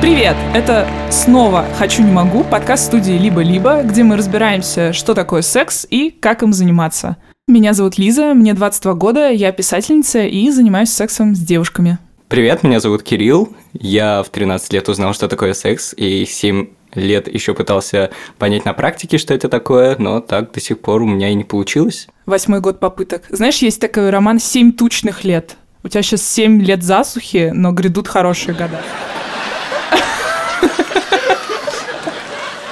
Привет! 0.00 0.34
Это 0.54 0.88
снова 1.10 1.64
«Хочу, 1.78 2.02
не 2.02 2.10
могу» 2.10 2.42
подкаст 2.42 2.86
студии 2.86 3.12
«Либо-либо», 3.12 3.82
где 3.84 4.02
мы 4.02 4.16
разбираемся, 4.16 4.92
что 4.92 5.14
такое 5.14 5.42
секс 5.42 5.86
и 5.88 6.10
как 6.10 6.42
им 6.42 6.52
заниматься. 6.52 7.18
Меня 7.46 7.72
зовут 7.72 7.96
Лиза, 7.96 8.34
мне 8.34 8.52
22 8.52 8.94
года, 8.94 9.30
я 9.30 9.52
писательница 9.52 10.24
и 10.24 10.50
занимаюсь 10.50 10.90
сексом 10.90 11.36
с 11.36 11.38
девушками. 11.38 11.98
Привет, 12.26 12.64
меня 12.64 12.80
зовут 12.80 13.04
Кирилл. 13.04 13.54
Я 13.74 14.24
в 14.24 14.30
13 14.30 14.72
лет 14.72 14.88
узнал, 14.88 15.14
что 15.14 15.28
такое 15.28 15.54
секс, 15.54 15.94
и 15.96 16.26
7 16.26 16.66
лет 16.94 17.32
еще 17.32 17.54
пытался 17.54 18.10
понять 18.38 18.64
на 18.64 18.72
практике, 18.72 19.18
что 19.18 19.34
это 19.34 19.48
такое, 19.48 19.96
но 19.98 20.20
так 20.20 20.52
до 20.52 20.60
сих 20.60 20.80
пор 20.80 21.02
у 21.02 21.06
меня 21.06 21.30
и 21.30 21.34
не 21.34 21.44
получилось. 21.44 22.08
Восьмой 22.26 22.60
год 22.60 22.80
попыток. 22.80 23.24
Знаешь, 23.30 23.58
есть 23.58 23.80
такой 23.80 24.10
роман 24.10 24.38
«Семь 24.38 24.72
тучных 24.72 25.24
лет». 25.24 25.56
У 25.84 25.88
тебя 25.88 26.02
сейчас 26.02 26.22
7 26.22 26.60
лет 26.60 26.82
засухи, 26.82 27.52
но 27.54 27.72
грядут 27.72 28.08
хорошие 28.08 28.54
года. 28.54 28.80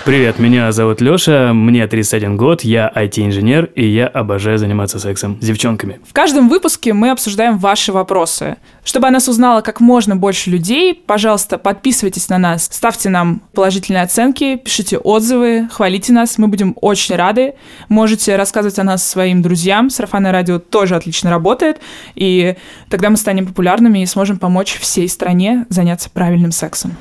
Привет, 0.06 0.38
меня 0.38 0.70
зовут 0.70 1.01
Лёша, 1.01 1.51
мне 1.52 1.84
31 1.84 2.37
год, 2.37 2.62
я 2.62 2.92
IT-инженер, 2.95 3.73
и 3.74 3.84
я 3.84 4.06
обожаю 4.06 4.56
заниматься 4.56 5.01
сексом 5.01 5.37
с 5.42 5.45
девчонками. 5.45 5.98
В 6.09 6.12
каждом 6.12 6.48
выпуске 6.48 6.92
мы 6.92 7.10
обсуждаем 7.10 7.59
ваши 7.59 7.91
вопросы. 7.91 8.56
Чтобы 8.84 9.09
о 9.09 9.10
нас 9.10 9.27
узнало 9.27 9.62
как 9.62 9.80
можно 9.80 10.15
больше 10.15 10.48
людей, 10.48 10.95
пожалуйста, 10.95 11.59
подписывайтесь 11.59 12.29
на 12.29 12.38
нас, 12.38 12.69
ставьте 12.70 13.09
нам 13.09 13.42
положительные 13.52 14.05
оценки, 14.05 14.55
пишите 14.55 14.96
отзывы, 14.96 15.69
хвалите 15.73 16.12
нас, 16.12 16.38
мы 16.38 16.46
будем 16.46 16.77
очень 16.80 17.16
рады. 17.16 17.54
Можете 17.88 18.37
рассказывать 18.37 18.79
о 18.79 18.84
нас 18.84 19.04
своим 19.04 19.43
друзьям, 19.43 19.91
сарафанное 19.91 20.30
радио 20.30 20.60
тоже 20.60 20.95
отлично 20.95 21.30
работает, 21.30 21.80
и 22.15 22.54
тогда 22.91 23.10
мы 23.10 23.16
станем 23.16 23.45
популярными 23.45 23.98
и 24.04 24.07
сможем 24.07 24.38
помочь 24.38 24.79
всей 24.79 25.09
стране 25.09 25.66
заняться 25.68 26.10
правильным 26.10 26.52
сексом. 26.52 26.96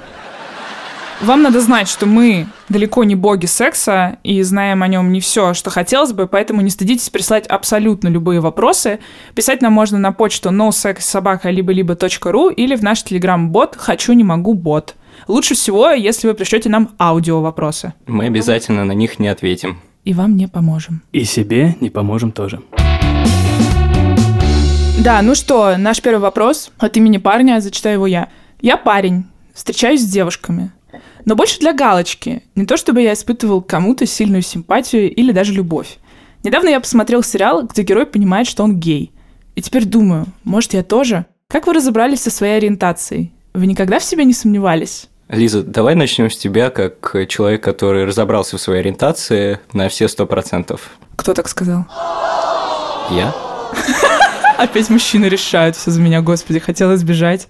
Вам 1.21 1.41
надо 1.41 1.61
знать, 1.61 1.87
что 1.87 2.05
мы 2.05 2.45
далеко 2.67 3.05
не 3.05 3.15
боги 3.15 3.45
секса 3.45 4.17
и 4.23 4.41
знаем 4.41 4.83
о 4.83 4.87
нем 4.87 5.13
не 5.13 5.21
все, 5.21 5.53
что 5.53 5.69
хотелось 5.69 6.11
бы, 6.11 6.27
поэтому 6.27 6.59
не 6.61 6.69
стыдитесь 6.69 7.09
прислать 7.09 7.47
абсолютно 7.47 8.09
любые 8.09 8.41
вопросы. 8.41 8.99
Писать 9.33 9.61
нам 9.61 9.71
можно 9.71 9.97
на 9.97 10.11
почту 10.11 10.49
nosexsobaka-либо-либо.ру 10.49 12.49
или 12.49 12.75
в 12.75 12.83
наш 12.83 13.03
телеграм-бот 13.03 13.77
«Хочу, 13.77 14.11
не 14.13 14.25
могу, 14.25 14.53
бот». 14.53 14.95
Лучше 15.27 15.55
всего, 15.55 15.89
если 15.91 16.27
вы 16.27 16.33
пришлете 16.33 16.67
нам 16.69 16.89
аудио 16.99 17.41
вопросы. 17.41 17.93
Мы 18.07 18.25
обязательно 18.25 18.83
на 18.83 18.91
них 18.91 19.17
не 19.17 19.29
ответим. 19.29 19.79
И 20.03 20.13
вам 20.13 20.35
не 20.35 20.47
поможем. 20.47 21.01
И 21.13 21.23
себе 21.23 21.77
не 21.79 21.89
поможем 21.89 22.33
тоже. 22.33 22.59
Да, 24.99 25.21
ну 25.21 25.33
что, 25.33 25.77
наш 25.77 26.01
первый 26.01 26.19
вопрос 26.19 26.71
от 26.77 26.97
имени 26.97 27.19
парня, 27.19 27.61
зачитаю 27.61 27.95
его 27.95 28.07
я. 28.07 28.27
Я 28.59 28.75
парень, 28.75 29.23
встречаюсь 29.53 30.01
с 30.01 30.05
девушками 30.05 30.71
но 31.25 31.35
больше 31.35 31.59
для 31.59 31.73
галочки. 31.73 32.43
Не 32.55 32.65
то 32.65 32.77
чтобы 32.77 33.01
я 33.01 33.13
испытывал 33.13 33.61
кому-то 33.61 34.05
сильную 34.05 34.43
симпатию 34.43 35.13
или 35.13 35.31
даже 35.31 35.53
любовь. 35.53 35.97
Недавно 36.43 36.69
я 36.69 36.79
посмотрел 36.79 37.23
сериал, 37.23 37.63
где 37.63 37.81
герой 37.81 38.05
понимает, 38.05 38.47
что 38.47 38.63
он 38.63 38.79
гей. 38.79 39.11
И 39.55 39.61
теперь 39.61 39.85
думаю, 39.85 40.27
может, 40.43 40.73
я 40.73 40.83
тоже? 40.83 41.25
Как 41.47 41.65
вы 41.67 41.73
разобрались 41.73 42.21
со 42.21 42.29
своей 42.29 42.57
ориентацией? 42.57 43.33
Вы 43.53 43.65
никогда 43.67 43.99
в 43.99 44.03
себе 44.03 44.25
не 44.25 44.33
сомневались? 44.33 45.09
Лиза, 45.27 45.63
давай 45.63 45.95
начнем 45.95 46.29
с 46.29 46.37
тебя, 46.37 46.69
как 46.69 47.15
человек, 47.27 47.63
который 47.63 48.05
разобрался 48.05 48.57
в 48.57 48.61
своей 48.61 48.81
ориентации 48.81 49.59
на 49.73 49.89
все 49.89 50.07
сто 50.07 50.27
процентов. 50.27 50.91
Кто 51.15 51.33
так 51.33 51.47
сказал? 51.47 51.85
Я? 53.09 53.33
Опять 54.57 54.89
мужчины 54.89 55.25
решают 55.25 55.75
все 55.75 55.89
за 55.89 55.99
меня, 55.99 56.21
господи, 56.21 56.59
хотела 56.59 56.93
избежать 56.93 57.47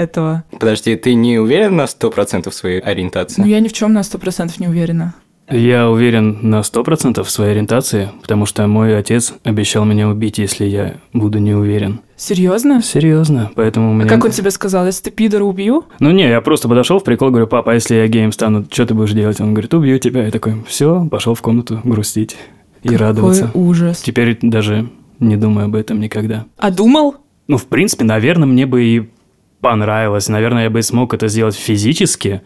этого. 0.00 0.44
Подожди, 0.58 0.96
ты 0.96 1.14
не 1.14 1.38
уверен 1.38 1.76
на 1.76 1.84
100% 1.84 2.50
в 2.50 2.54
своей 2.54 2.80
ориентации? 2.80 3.42
Ну, 3.42 3.46
я 3.46 3.60
ни 3.60 3.68
в 3.68 3.72
чем 3.72 3.92
на 3.92 4.00
100% 4.00 4.52
не 4.58 4.68
уверена. 4.68 5.14
Я 5.50 5.90
уверен 5.90 6.38
на 6.42 6.60
100% 6.60 7.24
в 7.24 7.30
своей 7.30 7.52
ориентации, 7.52 8.10
потому 8.22 8.46
что 8.46 8.66
мой 8.68 8.96
отец 8.96 9.34
обещал 9.42 9.84
меня 9.84 10.08
убить, 10.08 10.38
если 10.38 10.64
я 10.64 10.94
буду 11.12 11.38
не 11.38 11.54
уверен. 11.54 12.00
Серьезно? 12.16 12.82
Серьезно, 12.82 13.50
поэтому 13.56 13.90
у 13.90 13.94
меня... 13.94 14.06
А 14.06 14.08
как 14.08 14.24
он 14.24 14.30
тебе 14.30 14.52
сказал, 14.52 14.86
если 14.86 15.04
ты 15.04 15.10
пидора 15.10 15.42
убью? 15.42 15.86
Ну 15.98 16.12
не, 16.12 16.28
я 16.28 16.40
просто 16.40 16.68
подошел 16.68 17.00
в 17.00 17.04
прикол, 17.04 17.30
говорю, 17.30 17.48
папа, 17.48 17.72
а 17.72 17.74
если 17.74 17.96
я 17.96 18.06
геем 18.06 18.30
стану, 18.30 18.64
что 18.70 18.86
ты 18.86 18.94
будешь 18.94 19.12
делать? 19.12 19.40
Он 19.40 19.52
говорит, 19.52 19.74
убью 19.74 19.98
тебя. 19.98 20.24
Я 20.24 20.30
такой, 20.30 20.54
все, 20.68 21.04
пошел 21.10 21.34
в 21.34 21.42
комнату 21.42 21.80
грустить 21.82 22.36
и 22.82 22.88
Какой 22.88 22.98
радоваться. 22.98 23.50
ужас. 23.54 24.02
Теперь 24.02 24.38
даже 24.42 24.88
не 25.18 25.36
думаю 25.36 25.64
об 25.66 25.74
этом 25.74 25.98
никогда. 25.98 26.46
А 26.58 26.70
думал? 26.70 27.16
Ну, 27.48 27.56
в 27.56 27.66
принципе, 27.66 28.04
наверное, 28.04 28.46
мне 28.46 28.66
бы 28.66 28.84
и 28.84 29.10
понравилось. 29.60 30.28
Наверное, 30.28 30.64
я 30.64 30.70
бы 30.70 30.82
смог 30.82 31.14
это 31.14 31.28
сделать 31.28 31.56
физически, 31.56 32.42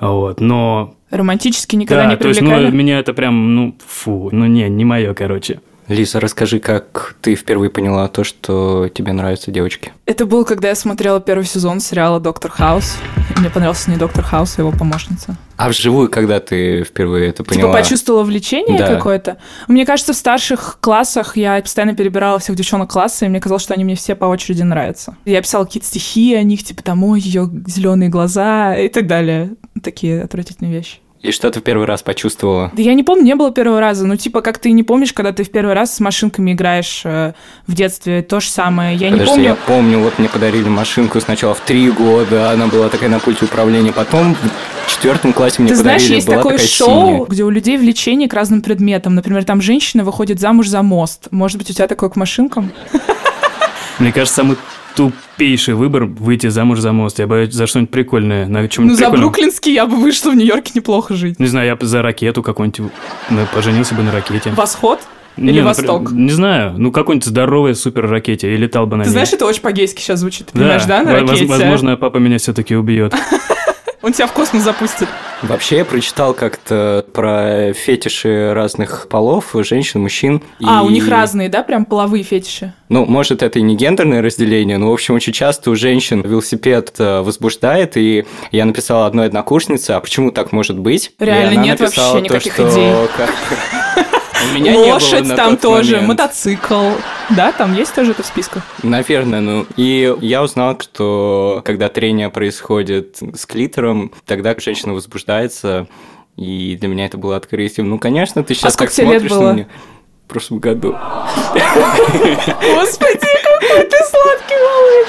вот, 0.00 0.40
но... 0.40 0.94
Романтически 1.10 1.76
никогда 1.76 2.04
да, 2.04 2.10
не 2.10 2.16
то 2.16 2.28
есть, 2.28 2.40
привлекали? 2.40 2.66
ну, 2.66 2.72
меня 2.72 2.98
это 2.98 3.12
прям, 3.12 3.54
ну, 3.54 3.76
фу, 3.86 4.30
ну, 4.32 4.46
не, 4.46 4.68
не 4.68 4.84
мое, 4.84 5.14
короче. 5.14 5.60
Лиза, 5.88 6.20
расскажи, 6.20 6.60
как 6.60 7.16
ты 7.20 7.34
впервые 7.34 7.68
поняла 7.68 8.06
то, 8.08 8.22
что 8.22 8.88
тебе 8.88 9.12
нравятся 9.12 9.50
девочки? 9.50 9.92
Это 10.06 10.26
было, 10.26 10.44
когда 10.44 10.68
я 10.68 10.74
смотрела 10.74 11.20
первый 11.20 11.44
сезон 11.44 11.80
сериала 11.80 12.20
«Доктор 12.20 12.50
Хаус». 12.52 12.96
Мне 13.36 13.50
понравился 13.50 13.90
не 13.90 13.96
Доктор 13.96 14.22
Хаус, 14.24 14.58
а 14.58 14.62
его 14.62 14.70
помощница. 14.70 15.36
А 15.56 15.68
вживую, 15.68 16.08
когда 16.08 16.38
ты 16.38 16.84
впервые 16.84 17.28
это 17.30 17.42
поняла? 17.42 17.72
Типа 17.72 17.82
почувствовала 17.82 18.22
влечение 18.22 18.78
Да. 18.78 18.94
какое-то? 18.94 19.38
Мне 19.66 19.84
кажется, 19.84 20.12
в 20.12 20.16
старших 20.16 20.78
классах 20.80 21.36
я 21.36 21.60
постоянно 21.60 21.94
перебирала 21.96 22.38
всех 22.38 22.54
девчонок 22.56 22.90
класса, 22.90 23.26
и 23.26 23.28
мне 23.28 23.40
казалось, 23.40 23.62
что 23.62 23.74
они 23.74 23.84
мне 23.84 23.96
все 23.96 24.14
по 24.14 24.26
очереди 24.26 24.62
нравятся. 24.62 25.16
Я 25.24 25.42
писала 25.42 25.64
какие-то 25.64 25.88
стихи 25.88 26.34
о 26.36 26.42
них, 26.44 26.62
типа 26.62 26.82
там, 26.82 27.02
ой, 27.04 27.20
ее 27.20 27.50
зеленые 27.66 28.08
глаза 28.08 28.76
и 28.76 28.88
так 28.88 29.06
далее. 29.08 29.50
Такие 29.82 30.22
отвратительные 30.22 30.72
вещи. 30.72 30.98
И 31.22 31.30
что 31.30 31.48
ты 31.52 31.60
в 31.60 31.62
первый 31.62 31.86
раз 31.86 32.02
почувствовала? 32.02 32.72
Да 32.74 32.82
я 32.82 32.94
не 32.94 33.04
помню, 33.04 33.22
не 33.22 33.34
было 33.36 33.52
первого 33.52 33.78
раза. 33.80 34.04
Ну, 34.04 34.16
типа, 34.16 34.40
как 34.40 34.58
ты 34.58 34.72
не 34.72 34.82
помнишь, 34.82 35.12
когда 35.12 35.30
ты 35.32 35.44
в 35.44 35.52
первый 35.52 35.72
раз 35.72 35.94
с 35.94 36.00
машинками 36.00 36.52
играешь 36.52 37.02
э, 37.04 37.34
в 37.68 37.74
детстве, 37.74 38.22
то 38.22 38.40
же 38.40 38.48
самое. 38.48 38.96
Я 38.96 39.08
не 39.08 39.12
Подожди, 39.18 39.30
помню. 39.34 39.44
я 39.44 39.54
помню, 39.54 39.98
вот 40.00 40.18
мне 40.18 40.28
подарили 40.28 40.68
машинку 40.68 41.20
сначала 41.20 41.54
в 41.54 41.60
три 41.60 41.90
года, 41.92 42.50
она 42.50 42.66
была 42.66 42.88
такая 42.88 43.08
на 43.08 43.20
пульте 43.20 43.44
управления, 43.44 43.92
потом 43.92 44.34
в 44.86 44.90
четвертом 44.90 45.32
классе 45.32 45.62
мне 45.62 45.68
Ты 45.68 45.76
знаешь, 45.76 46.02
подарили, 46.02 46.16
есть 46.16 46.26
была 46.26 46.36
такое 46.38 46.52
такая 46.54 46.66
шоу, 46.68 47.06
синяя. 47.06 47.24
где 47.26 47.44
у 47.44 47.50
людей 47.50 47.78
влечение 47.78 48.28
к 48.28 48.34
разным 48.34 48.60
предметам. 48.60 49.14
Например, 49.14 49.44
там 49.44 49.62
женщина 49.62 50.02
выходит 50.02 50.40
замуж 50.40 50.66
за 50.66 50.82
мост. 50.82 51.28
Может 51.30 51.56
быть, 51.56 51.70
у 51.70 51.72
тебя 51.72 51.86
такое 51.86 52.10
к 52.10 52.16
машинкам? 52.16 52.72
Мне 54.00 54.10
кажется, 54.12 54.34
самый 54.38 54.56
тупейший 54.94 55.74
выбор 55.74 56.04
выйти 56.04 56.48
замуж 56.48 56.80
за 56.80 56.92
мост. 56.92 57.18
Я 57.18 57.26
бы 57.26 57.48
за 57.50 57.66
что-нибудь 57.66 57.90
прикольное, 57.90 58.46
на 58.46 58.62
Ну, 58.62 58.68
чем-нибудь 58.68 58.98
за 58.98 59.10
бруклинский 59.10 59.72
я 59.72 59.86
бы 59.86 59.96
вышла 59.96 60.30
в 60.30 60.34
Нью-Йорке 60.36 60.72
неплохо 60.74 61.14
жить. 61.14 61.38
Не 61.38 61.46
знаю, 61.46 61.66
я 61.66 61.76
бы 61.76 61.86
за 61.86 62.02
ракету 62.02 62.42
какую-нибудь, 62.42 62.92
ну, 63.30 63.46
поженился 63.54 63.94
бы 63.94 64.02
на 64.02 64.12
ракете. 64.12 64.50
Восход? 64.50 65.00
Не, 65.36 65.50
Или 65.50 65.60
например, 65.62 65.92
Восток? 65.92 66.12
Не 66.12 66.30
знаю, 66.30 66.74
ну 66.76 66.92
какой-нибудь 66.92 67.26
здоровой 67.26 67.74
супер 67.74 68.06
ракете 68.08 68.52
и 68.52 68.56
летал 68.56 68.86
бы 68.86 68.96
на 68.96 69.04
Ты 69.04 69.08
ней. 69.08 69.12
знаешь, 69.12 69.32
это 69.32 69.46
очень 69.46 69.62
по-гейски 69.62 70.00
сейчас 70.00 70.20
звучит. 70.20 70.48
Ты 70.48 70.58
понимаешь, 70.58 70.84
да, 70.84 71.02
на 71.02 71.12
ракете? 71.12 71.46
Возможно, 71.46 71.96
папа 71.96 72.18
меня 72.18 72.38
все-таки 72.38 72.76
убьет. 72.76 73.14
Он 74.02 74.12
тебя 74.12 74.26
в 74.26 74.32
космос 74.32 74.62
запустит. 74.62 75.08
Вообще, 75.42 75.78
я 75.78 75.84
прочитал 75.84 76.34
как-то 76.34 77.04
про 77.12 77.72
фетиши 77.72 78.52
разных 78.54 79.08
полов, 79.08 79.54
женщин, 79.54 80.00
мужчин. 80.00 80.40
А, 80.64 80.82
и- 80.82 80.86
у 80.86 80.90
них 80.90 81.08
разные, 81.08 81.48
да, 81.48 81.62
прям 81.62 81.84
половые 81.84 82.22
фетиши? 82.22 82.72
Ну, 82.88 83.06
может, 83.06 83.42
это 83.42 83.58
и 83.58 83.62
не 83.62 83.74
гендерное 83.74 84.22
разделение, 84.22 84.78
но, 84.78 84.90
в 84.90 84.92
общем, 84.92 85.14
очень 85.14 85.32
часто 85.32 85.70
у 85.70 85.74
женщин 85.74 86.20
велосипед 86.20 86.94
э, 86.98 87.22
возбуждает, 87.22 87.96
и 87.96 88.24
я 88.52 88.64
написала 88.64 89.06
одной 89.06 89.26
однокурснице, 89.26 89.92
а 89.92 90.00
почему 90.00 90.30
так 90.30 90.52
может 90.52 90.78
быть? 90.78 91.12
Реально 91.18 91.60
нет 91.60 91.80
написала 91.80 92.14
вообще 92.14 92.28
то, 92.28 92.34
никаких 92.34 92.52
что 92.52 92.70
идей. 92.70 92.92
У 94.50 94.54
меня 94.54 94.72
не 94.72 94.78
было 94.78 94.94
Лошадь 94.94 95.26
на 95.26 95.36
там 95.36 95.50
тот 95.52 95.60
тоже, 95.60 95.92
момент. 95.96 96.08
мотоцикл. 96.08 96.90
Да, 97.30 97.52
там 97.52 97.74
есть 97.74 97.94
тоже 97.94 98.10
это 98.12 98.22
в 98.22 98.26
списках? 98.26 98.62
Наверное, 98.82 99.40
ну. 99.40 99.66
И 99.76 100.14
я 100.20 100.42
узнал, 100.42 100.78
что 100.80 101.62
когда 101.64 101.88
трение 101.88 102.28
происходит 102.30 103.18
с 103.34 103.46
клитором, 103.46 104.12
тогда 104.26 104.54
женщина 104.58 104.94
возбуждается, 104.94 105.86
и 106.36 106.76
для 106.78 106.88
меня 106.88 107.06
это 107.06 107.18
было 107.18 107.36
открытием. 107.36 107.88
Ну, 107.88 107.98
конечно, 107.98 108.42
ты 108.42 108.54
сейчас 108.54 108.74
сколько 108.74 108.94
так 108.94 109.04
смотришь 109.06 109.30
на 109.30 109.52
меня. 109.52 109.66
В 110.26 110.28
прошлом 110.32 110.58
году. 110.60 110.96
Господи, 111.52 113.26
какой 113.42 113.84
ты 113.84 113.96
сладкий 113.98 114.56
малыш! 114.56 115.08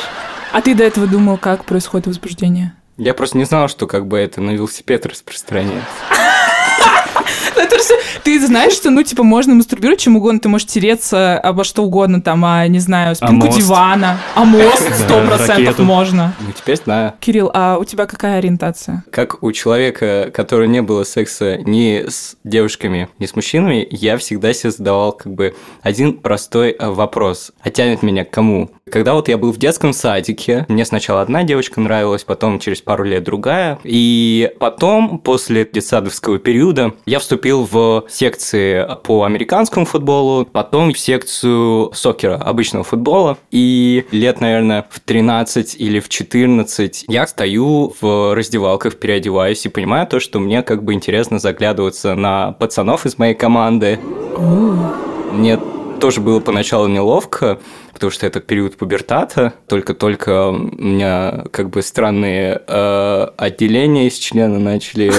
А 0.51 0.61
ты 0.61 0.75
до 0.75 0.83
этого 0.83 1.07
думал, 1.07 1.37
как 1.37 1.65
происходит 1.65 2.07
возбуждение? 2.07 2.73
Я 2.97 3.13
просто 3.13 3.37
не 3.37 3.45
знал, 3.45 3.69
что 3.69 3.87
как 3.87 4.05
бы 4.05 4.19
это 4.19 4.41
на 4.41 4.51
велосипед 4.51 5.05
распространяется. 5.05 5.87
Это 7.63 7.77
всё- 7.79 7.95
Ты 8.23 8.45
знаешь, 8.45 8.73
что, 8.73 8.89
ну, 8.89 9.03
типа, 9.03 9.23
можно 9.23 9.55
мастурбировать 9.55 9.99
чем 9.99 10.15
угодно, 10.15 10.39
ты 10.39 10.49
можешь 10.49 10.67
тереться 10.67 11.37
обо 11.39 11.63
что 11.63 11.83
угодно, 11.83 12.21
там, 12.21 12.43
а, 12.45 12.67
не 12.67 12.79
знаю, 12.79 13.15
спинку 13.15 13.47
мост. 13.47 13.57
дивана, 13.57 14.19
а 14.35 14.43
мост 14.45 14.81
сто 15.03 15.25
процентов 15.25 15.79
можно. 15.79 16.33
Ну, 16.39 16.51
теперь 16.51 16.77
знаю. 16.77 17.13
Кирилл, 17.19 17.51
а 17.53 17.77
у 17.77 17.83
тебя 17.85 18.05
какая 18.05 18.37
ориентация? 18.39 19.03
Как 19.11 19.43
у 19.43 19.51
человека, 19.51 20.31
который 20.33 20.67
не 20.67 20.81
было 20.81 21.03
секса 21.03 21.57
ни 21.57 22.05
с 22.07 22.35
девушками, 22.43 23.09
ни 23.19 23.25
с 23.25 23.35
мужчинами, 23.35 23.87
я 23.91 24.17
всегда 24.17 24.53
себе 24.53 24.71
задавал 24.71 25.11
как 25.13 25.33
бы 25.33 25.55
один 25.81 26.13
простой 26.19 26.71
э, 26.77 26.89
вопрос. 26.89 27.51
А 27.61 27.69
тянет 27.69 28.03
меня 28.03 28.25
к 28.25 28.29
кому? 28.31 28.69
Когда 28.93 29.15
вот 29.15 29.27
я 29.27 29.39
был 29.39 29.51
в 29.51 29.57
детском 29.57 29.91
садике, 29.91 30.67
мне 30.69 30.85
сначала 30.85 31.21
одна 31.21 31.41
девочка 31.41 31.81
нравилась, 31.81 32.23
потом 32.23 32.59
через 32.59 32.79
пару 32.79 33.03
лет 33.03 33.23
другая. 33.23 33.79
И 33.83 34.51
потом, 34.59 35.17
после 35.17 35.65
детсадовского 35.65 36.37
периода, 36.37 36.93
я 37.07 37.17
вступил 37.17 37.67
в 37.69 38.05
секции 38.07 38.87
по 39.03 39.23
американскому 39.23 39.87
футболу, 39.87 40.45
потом 40.45 40.93
в 40.93 40.99
секцию 40.99 41.91
сокера, 41.95 42.35
обычного 42.35 42.83
футбола. 42.83 43.39
И 43.49 44.05
лет, 44.11 44.41
наверное, 44.41 44.85
в 44.91 44.99
13 44.99 45.75
или 45.79 45.99
в 45.99 46.07
14 46.07 47.05
я 47.07 47.25
стою 47.25 47.95
в 47.99 48.35
раздевалках, 48.35 48.97
переодеваюсь 48.97 49.65
и 49.65 49.69
понимаю 49.69 50.05
то, 50.05 50.19
что 50.19 50.37
мне 50.37 50.61
как 50.61 50.83
бы 50.83 50.93
интересно 50.93 51.39
заглядываться 51.39 52.13
на 52.13 52.51
пацанов 52.51 53.07
из 53.07 53.17
моей 53.17 53.33
команды. 53.33 53.97
Мне 55.31 55.57
тоже 56.03 56.19
было 56.19 56.41
поначалу 56.41 56.89
неловко, 56.89 57.59
потому 57.93 58.11
что 58.11 58.27
это 58.27 58.41
период 58.41 58.75
пубертата. 58.75 59.53
Только-только 59.69 60.49
у 60.49 60.57
меня 60.57 61.45
как 61.49 61.69
бы 61.69 61.81
странные 61.81 62.61
э, 62.67 63.27
отделения 63.37 64.07
из 64.07 64.17
члена 64.17 64.59
начали... 64.59 65.13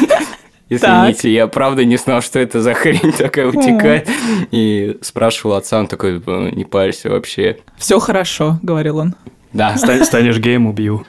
Извините, 0.70 1.30
я 1.30 1.48
правда 1.48 1.84
не 1.84 1.98
знал, 1.98 2.22
что 2.22 2.38
это 2.38 2.62
за 2.62 2.72
хрень 2.72 3.12
такая 3.12 3.46
утекает. 3.48 4.08
И 4.52 4.96
спрашивал 5.02 5.56
отца, 5.56 5.80
он 5.80 5.86
такой, 5.86 6.22
«Э, 6.26 6.50
не 6.50 6.64
парься 6.64 7.10
вообще. 7.10 7.58
Все 7.76 7.98
хорошо, 7.98 8.58
говорил 8.62 8.96
он. 8.96 9.14
Да, 9.56 9.74
Ста- 9.78 10.04
Станешь 10.04 10.38
геем, 10.38 10.66
убью. 10.66 11.04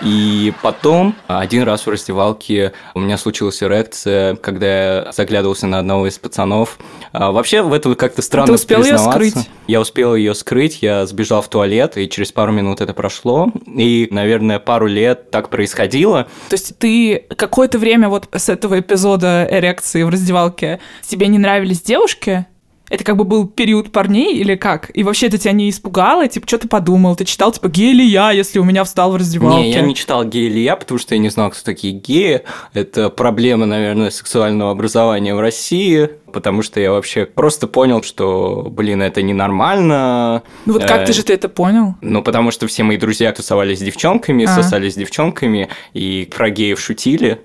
И 0.00 0.52
потом, 0.62 1.16
один 1.26 1.64
раз 1.64 1.84
в 1.84 1.90
раздевалке 1.90 2.72
у 2.94 3.00
меня 3.00 3.18
случилась 3.18 3.60
эрекция, 3.62 4.36
когда 4.36 4.66
я 5.06 5.12
заглядывался 5.12 5.66
на 5.66 5.80
одного 5.80 6.06
из 6.06 6.16
пацанов. 6.18 6.78
А, 7.12 7.32
вообще, 7.32 7.62
в 7.62 7.72
этом 7.72 7.96
как-то 7.96 8.22
странно 8.22 8.46
Ты 8.46 8.52
успел 8.52 8.80
признаваться. 8.82 9.10
скрыть? 9.30 9.50
Я 9.66 9.80
успел 9.80 10.14
ее 10.14 10.34
скрыть, 10.34 10.78
я 10.82 11.04
сбежал 11.06 11.42
в 11.42 11.48
туалет, 11.48 11.98
и 11.98 12.08
через 12.08 12.30
пару 12.30 12.52
минут 12.52 12.80
это 12.80 12.94
прошло. 12.94 13.50
И, 13.66 14.06
наверное, 14.12 14.60
пару 14.60 14.86
лет 14.86 15.32
так 15.32 15.48
происходило. 15.50 16.28
То 16.48 16.54
есть 16.54 16.78
ты 16.78 17.26
какое-то 17.36 17.78
время 17.78 18.08
вот 18.08 18.28
с 18.32 18.48
этого 18.48 18.78
эпизода 18.78 19.48
эрекции 19.50 20.04
в 20.04 20.08
раздевалке 20.10 20.78
тебе 21.02 21.26
не 21.26 21.38
нравились 21.38 21.82
девушки? 21.82 22.46
Это 22.90 23.04
как 23.04 23.16
бы 23.16 23.24
был 23.24 23.46
период 23.46 23.92
парней 23.92 24.36
или 24.36 24.54
как? 24.54 24.90
И 24.94 25.02
вообще 25.02 25.26
это 25.26 25.38
тебя 25.38 25.52
не 25.52 25.68
испугало? 25.68 26.26
Типа, 26.26 26.46
что 26.46 26.58
ты 26.58 26.68
подумал? 26.68 27.16
Ты 27.16 27.24
читал, 27.24 27.52
типа, 27.52 27.68
гей 27.68 27.92
или 27.92 28.02
я, 28.02 28.30
если 28.30 28.58
у 28.58 28.64
меня 28.64 28.84
встал 28.84 29.12
в 29.12 29.16
раздевалке? 29.16 29.62
Не, 29.62 29.72
я 29.72 29.80
не 29.82 29.94
читал 29.94 30.24
гей 30.24 30.46
или 30.48 30.60
я, 30.60 30.76
потому 30.76 30.98
что 30.98 31.14
я 31.14 31.20
не 31.20 31.28
знал, 31.28 31.50
кто 31.50 31.60
такие 31.62 31.92
геи. 31.92 32.42
Это 32.72 33.10
проблема, 33.10 33.66
наверное, 33.66 34.10
сексуального 34.10 34.70
образования 34.70 35.34
в 35.34 35.40
России, 35.40 36.08
потому 36.32 36.62
что 36.62 36.80
я 36.80 36.92
вообще 36.92 37.26
просто 37.26 37.66
понял, 37.66 38.02
что, 38.02 38.68
блин, 38.70 39.02
это 39.02 39.22
ненормально. 39.22 40.42
Ну 40.66 40.72
вот 40.74 40.84
как 40.84 41.04
ты 41.06 41.12
же 41.12 41.22
ты 41.22 41.34
это 41.34 41.48
понял? 41.48 41.94
Ну, 42.00 42.22
потому 42.22 42.50
что 42.50 42.66
все 42.66 42.82
мои 42.82 42.96
друзья 42.96 43.32
тусовались 43.32 43.78
с 43.78 43.82
девчонками, 43.82 44.44
А. 44.44 44.48
сосались 44.54 44.94
с 44.94 44.96
девчонками, 44.96 45.68
и 45.92 46.28
про 46.34 46.50
геев 46.50 46.80
шутили. 46.80 47.40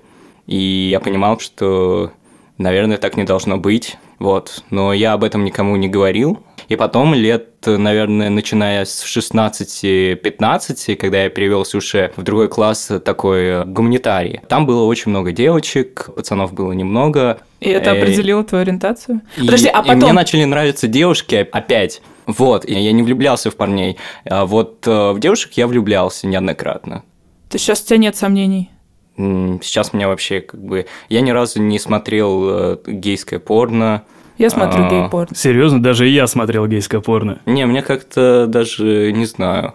И 0.46 0.88
я 0.90 1.00
понимал, 1.00 1.38
что, 1.40 2.12
наверное, 2.58 2.98
так 2.98 3.16
не 3.16 3.24
должно 3.24 3.56
быть. 3.56 3.96
Вот. 4.18 4.64
Но 4.70 4.92
я 4.92 5.12
об 5.14 5.24
этом 5.24 5.44
никому 5.44 5.76
не 5.76 5.88
говорил. 5.88 6.38
И 6.68 6.76
потом 6.76 7.12
лет, 7.14 7.50
наверное, 7.66 8.30
начиная 8.30 8.84
с 8.86 9.04
16-15, 9.04 10.96
когда 10.96 11.24
я 11.24 11.28
перевелся 11.30 11.76
уже 11.78 12.12
в 12.16 12.22
другой 12.22 12.48
класс 12.48 12.90
такой 13.04 13.42
э, 13.44 13.64
гуманитарий, 13.64 14.40
там 14.48 14.64
было 14.66 14.84
очень 14.84 15.10
много 15.10 15.32
девочек, 15.32 16.08
пацанов 16.16 16.52
было 16.52 16.72
немного. 16.72 17.38
И 17.60 17.68
это 17.68 17.92
определило 17.92 18.44
твою 18.44 18.62
ориентацию? 18.62 19.20
и- 19.36 19.40
Подожди, 19.40 19.68
а 19.68 19.80
и 19.80 19.90
мне 19.90 20.00
потом... 20.00 20.14
начали 20.16 20.44
нравиться 20.44 20.86
девушки 20.86 21.46
опять. 21.52 22.02
Вот, 22.26 22.68
я 22.68 22.92
не 22.92 23.02
влюблялся 23.02 23.50
в 23.50 23.56
парней. 23.56 23.98
А 24.24 24.46
вот 24.46 24.86
э, 24.86 25.12
в 25.12 25.20
девушек 25.20 25.52
я 25.54 25.66
влюблялся 25.66 26.26
неоднократно. 26.26 27.02
То 27.50 27.58
сейчас 27.58 27.82
у 27.82 27.86
тебя 27.86 27.98
нет 27.98 28.16
сомнений? 28.16 28.70
Сейчас 29.16 29.92
меня 29.92 30.08
вообще 30.08 30.40
как 30.40 30.60
бы... 30.60 30.86
Я 31.08 31.20
ни 31.20 31.30
разу 31.30 31.62
не 31.62 31.78
смотрел 31.78 32.48
э, 32.48 32.78
гейское 32.86 33.38
порно. 33.38 34.02
Я 34.38 34.50
смотрю 34.50 34.84
А. 34.84 34.90
гей-порн. 34.90 35.34
Серьезно, 35.34 35.80
даже 35.80 36.08
и 36.08 36.12
я 36.12 36.26
смотрел 36.26 36.66
гейское 36.66 37.00
порно. 37.00 37.40
Не, 37.46 37.66
мне 37.66 37.82
как-то 37.82 38.46
даже, 38.48 39.12
не 39.12 39.26
знаю, 39.26 39.74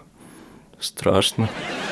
страшно. 0.80 1.48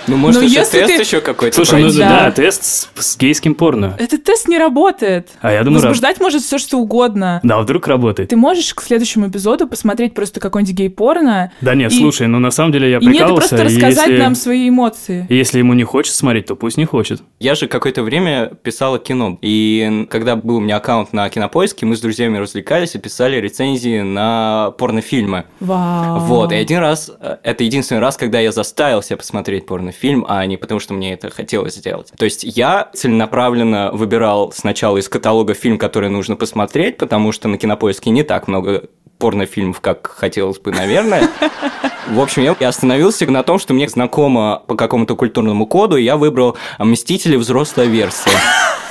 Ну, 0.07 0.17
может, 0.17 0.41
Ну, 0.41 0.47
еще 0.49 0.61
если 0.61 0.79
тест 0.81 0.97
ты- 0.97 1.03
еще 1.03 1.21
какой-то 1.21 1.55
Слушай, 1.57 1.75
ну 1.83 1.89
пройти? 1.89 1.99
Да. 1.99 2.21
да, 2.25 2.31
тест 2.31 2.65
с, 2.65 2.89
с 2.97 3.17
гейским 3.19 3.55
порно. 3.55 3.95
Этот 3.99 4.25
тест 4.25 4.49
не 4.49 4.57
работает. 4.59 5.29
А 5.41 5.53
я 5.53 5.63
думаю, 5.63 5.77
раз- 5.83 5.85
Возбуждать 5.91 6.21
может 6.21 6.43
все 6.43 6.59
что 6.59 6.79
угодно. 6.79 7.41
Да, 7.43 7.59
вдруг 7.61 7.87
работает. 7.87 8.31
Ты 8.31 8.37
можешь 8.37 8.73
к 8.75 8.81
следующему 8.81 9.29
эпизоду 9.29 9.67
посмотреть 9.69 10.15
просто 10.15 10.41
какой-нибудь 10.41 10.75
гей-порно 10.75 11.53
Да 11.61 11.75
нет, 11.75 11.93
И- 11.93 11.99
слушай, 11.99 12.27
ну 12.27 12.39
на 12.39 12.51
самом 12.51 12.73
деле 12.73 12.91
я 12.91 12.99
и 12.99 13.01
нет, 13.05 13.11
прикалывался. 13.13 13.49
просто 13.57 13.57
и 13.57 13.69
рассказать 13.69 14.09
если- 14.09 14.23
нам 14.23 14.35
свои 14.35 14.69
эмоции. 14.69 15.27
Если 15.29 15.59
ему 15.59 15.75
не 15.75 15.85
хочет 15.85 16.15
смотреть, 16.15 16.47
то 16.47 16.57
пусть 16.57 16.79
не 16.79 16.85
хочет. 16.87 17.21
Я 17.39 17.55
же 17.55 17.67
какое-то 17.69 18.03
время 18.03 18.51
писала 18.63 18.99
кино. 18.99 19.39
И 19.43 20.07
когда 20.11 20.37
был 20.37 20.57
у 20.57 20.61
меня 20.61 20.77
аккаунт 20.77 21.13
на 21.13 21.29
Кинопоиске, 21.29 21.85
мы 21.85 21.97
с 21.97 22.01
друзьями 22.01 22.39
развлекались 22.39 22.95
и 22.95 22.99
писали 22.99 23.37
рецензии 23.37 24.01
на 24.01 24.71
порнофильмы. 24.79 25.45
Вау. 25.61 26.21
Вот, 26.21 26.53
и 26.53 26.55
один 26.57 26.79
раз, 26.79 27.11
э, 27.21 27.37
это 27.43 27.65
единственный 27.65 27.99
раз, 28.01 28.17
когда 28.17 28.41
я 28.41 28.53
заставил 28.79 29.03
себя 29.03 29.17
посмотреть 29.17 29.67
порнофильм, 29.67 30.25
а 30.29 30.47
не 30.47 30.57
потому, 30.57 30.79
что 30.79 30.95
мне 30.95 31.13
это 31.13 31.31
хотелось 31.31 31.75
сделать. 31.75 32.13
То 32.17 32.25
есть 32.25 32.45
я 32.45 32.89
целенаправленно 32.95 33.91
выбирал 33.93 34.53
сначала 34.53 34.99
из 34.99 35.09
каталога 35.09 35.55
фильм, 35.55 35.79
который 35.79 36.11
нужно 36.11 36.37
посмотреть, 36.37 36.97
потому 36.97 37.33
что 37.33 37.49
на 37.49 37.59
кинопоиске 37.59 38.11
не 38.11 38.23
так 38.23 38.47
много 38.47 38.85
порнофильмов, 39.19 39.81
как 39.81 40.07
хотелось 40.07 40.61
бы, 40.61 40.71
наверное. 40.71 41.29
В 42.09 42.21
общем, 42.21 42.45
я 42.61 42.69
остановился 42.69 43.27
на 43.27 43.43
том, 43.43 43.59
что 43.59 43.75
мне 43.75 43.89
знакомо 43.89 44.63
по 44.69 44.77
какому-то 44.77 45.17
культурному 45.17 45.67
коду, 45.67 45.97
и 45.97 46.05
я 46.05 46.17
выбрал 46.17 46.57
«Мстители. 46.79 47.35
Взрослая 47.35 47.87
версия». 47.87 48.31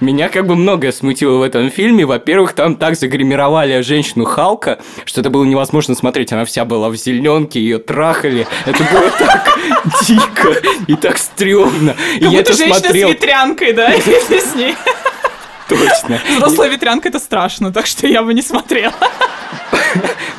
Меня 0.00 0.28
как 0.28 0.46
бы 0.46 0.56
многое 0.56 0.92
смутило 0.92 1.38
в 1.38 1.42
этом 1.42 1.70
фильме. 1.70 2.04
Во-первых, 2.04 2.52
там 2.52 2.76
так 2.76 2.96
загримировали 2.96 3.80
женщину 3.80 4.24
Халка, 4.24 4.78
что 5.04 5.20
это 5.20 5.30
было 5.30 5.44
невозможно 5.44 5.94
смотреть. 5.94 6.32
Она 6.32 6.44
вся 6.44 6.64
была 6.64 6.88
в 6.88 6.96
зеленке, 6.96 7.60
ее 7.60 7.78
трахали. 7.78 8.46
Это 8.66 8.84
было 8.84 9.10
так 9.18 9.58
дико 10.06 10.54
и 10.86 10.94
так 10.94 11.18
стрёмно. 11.18 11.94
И 12.18 12.24
я 12.24 12.40
это 12.40 12.54
смотрел 12.54 13.08
с 13.08 13.12
ветрянкой, 13.12 13.72
да, 13.72 13.90
если 13.92 14.38
с 14.38 14.54
ней. 14.54 14.74
точно. 15.68 16.20
Взрослая 16.36 16.68
ветрянка 16.68 17.08
это 17.08 17.18
страшно, 17.18 17.72
так 17.72 17.86
что 17.86 18.06
я 18.06 18.22
бы 18.22 18.34
не 18.34 18.42
смотрела. 18.42 18.94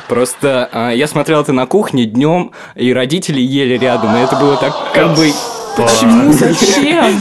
Просто 0.08 0.68
а, 0.72 0.90
я 0.90 1.06
смотрел 1.06 1.40
это 1.40 1.52
на 1.52 1.66
кухне 1.66 2.04
днем, 2.04 2.52
и 2.74 2.92
родители 2.92 3.40
ели 3.40 3.78
рядом, 3.78 4.14
и 4.16 4.20
это 4.20 4.36
было 4.36 4.56
так 4.56 4.92
как 4.92 5.14
бы... 5.16 5.32
Почему? 5.76 6.32
Зачем? 6.32 7.20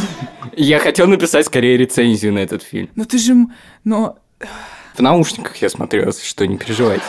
Я 0.56 0.80
хотел 0.80 1.08
написать 1.08 1.46
скорее 1.46 1.78
рецензию 1.78 2.34
на 2.34 2.40
этот 2.40 2.64
фильм. 2.64 2.90
Ну 2.96 3.06
ты 3.06 3.18
же... 3.18 3.36
Но... 3.84 4.18
В 4.94 5.00
наушниках 5.00 5.56
я 5.58 5.70
смотрел, 5.70 6.08
если 6.08 6.26
что, 6.26 6.46
не 6.46 6.58
переживайте. 6.58 7.04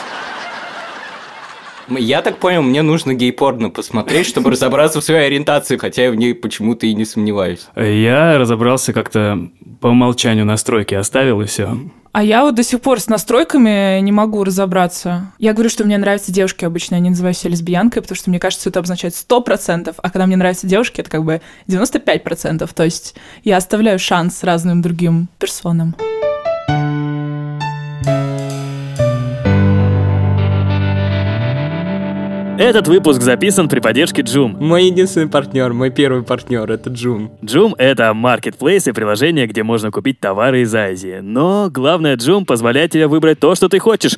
Я 1.89 2.21
так 2.21 2.37
понял, 2.37 2.61
мне 2.61 2.81
нужно 2.81 3.13
гей-порно 3.13 3.69
посмотреть, 3.69 4.27
чтобы 4.27 4.51
разобраться 4.51 5.01
в 5.01 5.03
своей 5.03 5.27
ориентации, 5.27 5.77
хотя 5.77 6.03
я 6.03 6.11
в 6.11 6.15
ней 6.15 6.33
почему-то 6.33 6.85
и 6.87 6.93
не 6.93 7.05
сомневаюсь. 7.05 7.67
Я 7.75 8.37
разобрался 8.37 8.93
как-то 8.93 9.49
по 9.81 9.87
умолчанию 9.87 10.45
настройки 10.45 10.95
оставил 10.95 11.41
и 11.41 11.45
все. 11.45 11.77
А 12.11 12.23
я 12.23 12.43
вот 12.43 12.55
до 12.55 12.63
сих 12.63 12.79
пор 12.79 13.01
с 13.01 13.07
настройками 13.07 13.99
не 13.99 14.13
могу 14.13 14.45
разобраться. 14.45 15.33
Я 15.37 15.51
говорю, 15.51 15.69
что 15.69 15.83
мне 15.83 15.97
нравятся 15.97 16.31
девушки 16.31 16.63
обычно, 16.63 16.95
я 16.95 17.01
не 17.01 17.09
называю 17.09 17.33
себя 17.33 17.51
лесбиянкой, 17.51 18.01
потому 18.01 18.15
что 18.15 18.29
мне 18.29 18.39
кажется, 18.39 18.69
это 18.69 18.79
обозначает 18.79 19.13
100%, 19.13 19.93
а 19.97 20.09
когда 20.09 20.25
мне 20.25 20.37
нравятся 20.37 20.65
девушки, 20.65 21.01
это 21.01 21.09
как 21.09 21.25
бы 21.25 21.41
95%. 21.67 22.69
То 22.73 22.83
есть 22.83 23.15
я 23.43 23.57
оставляю 23.57 23.99
шанс 23.99 24.43
разным 24.43 24.81
другим 24.81 25.27
персонам. 25.39 25.93
Этот 32.57 32.87
выпуск 32.87 33.21
записан 33.21 33.67
при 33.67 33.81
поддержке 33.81 34.21
Joom. 34.21 34.55
Мой 34.63 34.85
единственный 34.85 35.27
партнер, 35.27 35.73
мой 35.73 35.89
первый 35.89 36.23
партнер, 36.23 36.71
это 36.71 36.89
Джун. 36.89 37.31
Joom— 37.41 37.73
это 37.77 38.13
маркетплейс 38.13 38.87
и 38.87 38.93
приложение, 38.93 39.45
где 39.45 39.61
можно 39.63 39.91
купить 39.91 40.21
товары 40.21 40.61
из 40.61 40.73
Азии. 40.73 41.19
Но 41.21 41.69
главное, 41.69 42.15
Joom 42.15 42.45
позволяет 42.45 42.91
тебе 42.91 43.07
выбрать 43.07 43.39
то, 43.39 43.55
что 43.55 43.67
ты 43.67 43.79
хочешь. 43.79 44.15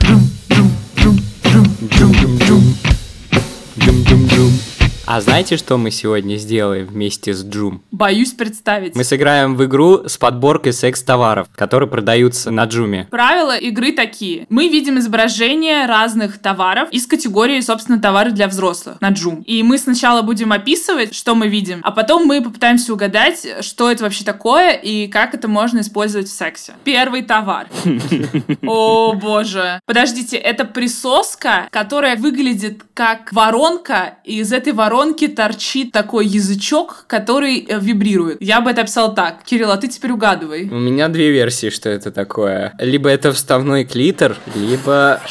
А 5.09 5.21
знаете, 5.21 5.55
что 5.55 5.77
мы 5.77 5.89
сегодня 5.89 6.35
сделаем 6.35 6.85
вместе 6.85 7.33
с 7.33 7.41
Джум? 7.41 7.81
Боюсь 7.91 8.33
представить. 8.33 8.93
Мы 8.93 9.05
сыграем 9.05 9.55
в 9.55 9.63
игру 9.63 10.03
с 10.05 10.17
подборкой 10.17 10.73
секс-товаров, 10.73 11.47
которые 11.55 11.89
продаются 11.89 12.51
на 12.51 12.65
Джуме. 12.65 13.07
Правила 13.09 13.57
игры 13.57 13.93
такие. 13.93 14.45
Мы 14.49 14.67
видим 14.67 14.99
изображение 14.99 15.85
разных 15.85 16.39
товаров 16.39 16.89
из 16.91 17.07
категории, 17.07 17.61
собственно, 17.61 18.01
товары 18.01 18.31
для 18.31 18.49
взрослых 18.49 18.99
на 18.99 19.11
Джум. 19.11 19.43
И 19.43 19.63
мы 19.63 19.77
сначала 19.77 20.23
будем 20.23 20.51
описывать, 20.51 21.15
что 21.15 21.35
мы 21.35 21.47
видим, 21.47 21.79
а 21.83 21.91
потом 21.91 22.25
мы 22.25 22.41
попытаемся 22.41 22.91
угадать, 22.91 23.47
что 23.61 23.89
это 23.89 24.03
вообще 24.03 24.25
такое 24.25 24.73
и 24.73 25.07
как 25.07 25.33
это 25.33 25.47
можно 25.47 25.79
использовать 25.79 26.27
в 26.27 26.35
сексе. 26.35 26.73
Первый 26.83 27.21
товар. 27.21 27.69
О, 28.67 29.13
боже. 29.13 29.79
Подождите, 29.85 30.35
это 30.35 30.65
присоска, 30.65 31.69
которая 31.71 32.17
выглядит 32.17 32.83
как 32.93 33.31
воронка, 33.31 34.15
и 34.25 34.39
из 34.39 34.51
этой 34.51 34.73
воронки 34.73 34.96
торчит 35.27 35.91
такой 35.91 36.25
язычок, 36.25 37.05
который 37.07 37.65
э, 37.67 37.79
вибрирует. 37.79 38.37
Я 38.41 38.61
бы 38.61 38.71
это 38.71 38.81
описал 38.81 39.13
так. 39.13 39.43
Кирилл, 39.43 39.71
а 39.71 39.77
ты 39.77 39.87
теперь 39.87 40.11
угадывай. 40.11 40.69
У 40.69 40.79
меня 40.79 41.07
две 41.07 41.31
версии, 41.31 41.69
что 41.69 41.89
это 41.89 42.11
такое. 42.11 42.73
Либо 42.79 43.09
это 43.09 43.31
вставной 43.31 43.85
клитор, 43.85 44.35
либо... 44.55 45.21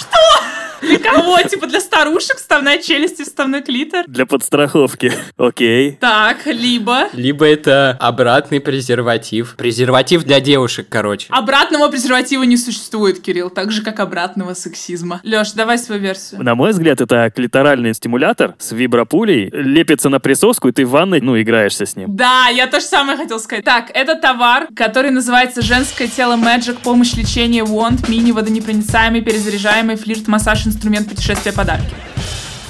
Для 0.83 0.99
кого? 0.99 1.41
Типа 1.43 1.67
для 1.67 1.81
старушек 1.81 2.37
вставная 2.37 2.79
челюсть 2.79 3.21
и 3.21 3.25
вставной 3.25 3.63
клитор? 3.63 4.05
Для 4.07 4.27
подстраховки. 4.27 5.13
Окей. 5.37 5.93
Так, 6.01 6.47
либо... 6.47 7.09
Либо 7.13 7.47
это 7.47 7.97
обратный 8.01 8.61
презерватив. 8.61 9.55
Презерватив 9.57 10.25
для 10.25 10.41
девушек, 10.41 10.87
короче. 10.89 11.27
Обратного 11.31 11.89
презерватива 11.89 12.43
не 12.43 12.57
существует, 12.57 13.21
Кирилл, 13.21 13.51
так 13.51 13.71
же, 13.73 13.83
как 13.83 14.01
обратного 14.01 14.55
сексизма. 14.55 15.21
Лёш, 15.23 15.53
давай 15.53 15.79
свою 15.79 16.01
версию. 16.01 16.43
На 16.43 16.55
мой 16.55 16.73
взгляд, 16.73 17.01
это 17.01 17.31
клиторальный 17.35 17.95
стимулятор 17.95 18.55
с 18.59 18.73
вибропулей, 18.73 19.51
лепится 19.53 20.09
на 20.09 20.21
присоску, 20.21 20.69
и 20.69 20.73
ты 20.73 20.85
в 20.85 20.91
ванной, 20.91 21.21
ну, 21.21 21.41
играешься 21.41 21.87
с 21.87 21.97
ним. 21.97 22.17
Да, 22.17 22.49
я 22.49 22.67
то 22.67 22.81
же 22.81 22.87
самое 22.87 23.17
хотел 23.19 23.41
сказать. 23.41 23.65
Так, 23.65 23.91
это 23.95 24.15
товар, 24.17 24.69
который 24.75 25.11
называется 25.11 25.63
«Женское 25.63 26.09
тело 26.09 26.37
Magic. 26.37 26.79
Помощь 26.83 27.15
лечения 27.15 27.63
Wand. 27.63 28.11
Мини 28.11 28.33
водонепроницаемый 28.33 29.23
перезаряжаемый 29.23 29.97
флирт 29.97 30.29
инструмент 30.67 31.09
путешествия 31.09 31.53
подарки». 31.53 31.95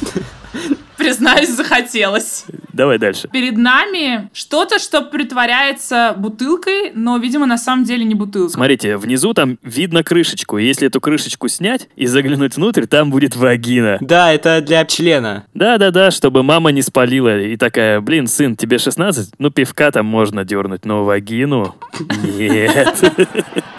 Признаюсь, 0.96 1.50
захотелось. 1.50 2.46
Давай 2.72 2.98
дальше. 2.98 3.28
Перед 3.28 3.56
нами 3.56 4.28
что-то, 4.32 4.78
что 4.78 5.02
притворяется 5.02 6.14
бутылкой, 6.16 6.90
но, 6.94 7.16
видимо, 7.16 7.46
на 7.46 7.58
самом 7.58 7.84
деле 7.84 8.04
не 8.04 8.14
бутылка. 8.14 8.52
Смотрите, 8.52 8.96
внизу 8.96 9.32
там 9.32 9.58
видно 9.62 10.02
крышечку. 10.02 10.58
Если 10.58 10.88
эту 10.88 11.00
крышечку 11.00 11.48
снять 11.48 11.88
и 11.96 12.06
заглянуть 12.06 12.56
внутрь, 12.56 12.86
там 12.86 13.10
будет 13.10 13.36
вагина. 13.36 13.98
Да, 14.00 14.32
это 14.32 14.60
для 14.60 14.84
члена. 14.84 15.44
Да-да-да, 15.54 16.10
чтобы 16.10 16.42
мама 16.42 16.72
не 16.72 16.82
спалила 16.82 17.38
и 17.38 17.56
такая, 17.56 18.00
блин, 18.00 18.26
сын, 18.26 18.56
тебе 18.56 18.78
16? 18.78 19.34
Ну, 19.38 19.50
пивка 19.50 19.90
там 19.90 20.06
можно 20.06 20.44
дернуть, 20.44 20.84
но 20.84 21.04
вагину? 21.04 21.76
Нет. 22.24 23.12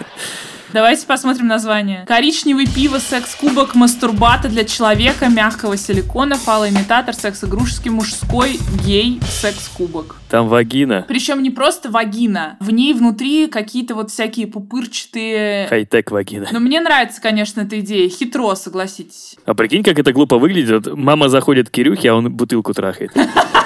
Давайте 0.72 1.06
посмотрим 1.06 1.46
название. 1.46 2.04
Коричневый 2.06 2.66
пиво, 2.66 2.98
секс-кубок, 2.98 3.74
мастурбата 3.74 4.48
для 4.48 4.64
человека, 4.64 5.28
мягкого 5.28 5.78
силикона, 5.78 6.36
фалоимитатор, 6.36 7.14
секс-игрушечный, 7.14 7.90
мужской, 7.90 8.58
гей, 8.84 9.18
секс-кубок. 9.22 10.16
Там 10.28 10.48
вагина. 10.48 11.06
Причем 11.08 11.42
не 11.42 11.50
просто 11.50 11.90
вагина. 11.90 12.58
В 12.60 12.70
ней 12.70 12.92
внутри 12.92 13.46
какие-то 13.46 13.94
вот 13.94 14.10
всякие 14.10 14.46
пупырчатые... 14.46 15.68
Хай-тек 15.68 16.10
вагина. 16.10 16.48
Но 16.52 16.60
мне 16.60 16.80
нравится, 16.80 17.22
конечно, 17.22 17.62
эта 17.62 17.80
идея. 17.80 18.10
Хитро, 18.10 18.54
согласитесь. 18.54 19.36
А 19.46 19.54
прикинь, 19.54 19.82
как 19.82 19.98
это 19.98 20.12
глупо 20.12 20.36
выглядит. 20.38 20.86
Мама 20.94 21.30
заходит 21.30 21.70
к 21.70 21.72
Кирюхе, 21.72 22.10
а 22.10 22.14
он 22.14 22.30
бутылку 22.30 22.74
трахает. 22.74 23.12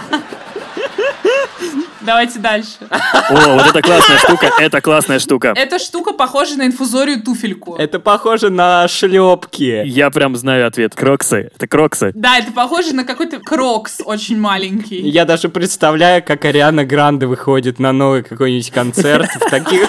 Давайте 2.04 2.38
дальше. 2.38 2.70
О, 3.30 3.54
вот 3.54 3.66
это 3.66 3.80
классная 3.80 4.18
штука, 4.18 4.50
это 4.58 4.80
классная 4.80 5.18
штука. 5.18 5.52
Эта 5.56 5.78
штука 5.78 6.12
похожа 6.12 6.56
на 6.56 6.66
инфузорию 6.66 7.22
туфельку. 7.22 7.76
Это 7.76 8.00
похоже 8.00 8.50
на 8.50 8.88
шлепки. 8.88 9.82
Я 9.84 10.10
прям 10.10 10.36
знаю 10.36 10.66
ответ. 10.66 10.94
Кроксы. 10.94 11.50
Это 11.54 11.66
кроксы. 11.66 12.12
Да, 12.14 12.38
это 12.38 12.52
похоже 12.52 12.94
на 12.94 13.04
какой-то 13.04 13.38
крокс 13.38 14.00
очень 14.04 14.38
маленький. 14.38 15.00
Я 15.00 15.24
даже 15.24 15.48
представляю, 15.48 16.22
как 16.22 16.44
Ариана 16.44 16.84
Гранде 16.84 17.26
выходит 17.26 17.78
на 17.78 17.92
новый 17.92 18.22
какой-нибудь 18.22 18.70
концерт 18.70 19.30
в 19.36 19.50
таких 19.50 19.88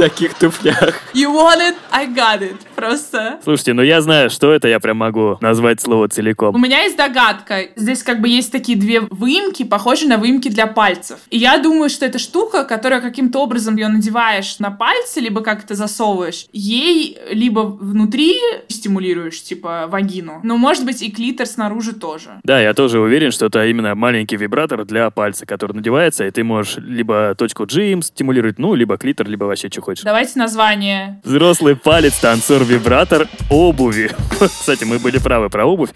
таких 0.00 0.32
туфлях. 0.34 0.94
You 1.12 1.30
want 1.34 1.60
it? 1.60 1.74
I 1.92 2.06
got 2.06 2.40
it. 2.40 2.56
Просто. 2.74 3.38
Слушайте, 3.44 3.74
ну 3.74 3.82
я 3.82 4.00
знаю, 4.00 4.30
что 4.30 4.50
это, 4.50 4.66
я 4.66 4.80
прям 4.80 4.96
могу 4.96 5.36
назвать 5.42 5.82
слово 5.82 6.06
У 6.06 6.08
целиком. 6.08 6.60
меня 6.60 6.82
есть 6.84 6.96
догадка. 6.96 7.68
Здесь 7.76 8.02
как 8.02 8.22
бы 8.22 8.28
есть 8.28 8.50
такие 8.50 8.78
две 8.78 9.00
выемки, 9.00 9.62
похожие 9.62 10.08
на 10.08 10.16
выемки 10.16 10.48
для 10.48 10.66
пальцев. 10.66 11.18
И 11.28 11.36
я 11.36 11.58
думаю, 11.58 11.90
что 11.90 12.06
это 12.06 12.18
штука, 12.18 12.64
которая 12.64 13.02
каким-то 13.02 13.40
образом 13.40 13.76
ее 13.76 13.88
надеваешь 13.88 14.58
на 14.58 14.70
пальцы, 14.70 15.20
либо 15.20 15.42
как 15.42 15.66
то 15.66 15.74
засовываешь. 15.74 16.46
Ей 16.52 17.18
либо 17.30 17.60
внутри 17.60 18.38
стимулируешь, 18.68 19.42
типа 19.42 19.84
вагину, 19.88 20.40
но 20.42 20.56
может 20.56 20.86
быть 20.86 21.02
и 21.02 21.10
клитор 21.10 21.46
снаружи 21.46 21.92
тоже. 21.92 22.40
Да, 22.42 22.58
я 22.58 22.72
тоже 22.72 23.00
уверен, 23.00 23.32
что 23.32 23.46
это 23.46 23.66
именно 23.66 23.94
маленький 23.94 24.36
вибратор 24.36 24.86
для 24.86 25.10
пальца, 25.10 25.44
который 25.44 25.74
надевается, 25.74 26.26
и 26.26 26.30
ты 26.30 26.42
можешь 26.42 26.76
либо 26.78 27.34
точку 27.36 27.66
G 27.66 27.92
им 27.92 28.00
стимулировать, 28.02 28.58
ну, 28.58 28.74
либо 28.74 28.96
клитор, 28.96 29.28
либо 29.28 29.44
вообще 29.44 29.68
что 29.70 29.89
хочешь. 29.90 30.04
Давайте 30.04 30.38
название. 30.38 31.20
Взрослый 31.24 31.76
палец, 31.76 32.18
танцор, 32.18 32.64
вибратор, 32.64 33.28
обуви. 33.50 34.10
Кстати, 34.40 34.84
мы 34.84 34.98
были 34.98 35.18
правы 35.18 35.50
про 35.50 35.66
обувь. 35.66 35.90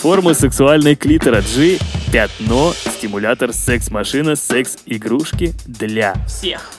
Формы 0.00 0.34
сексуальной 0.34 0.96
клитора 0.96 1.42
G, 1.42 1.78
пятно, 2.12 2.72
стимулятор, 2.96 3.52
секс-машина, 3.52 4.36
секс-игрушки 4.36 5.52
для. 5.66 6.14
Всех. 6.26 6.70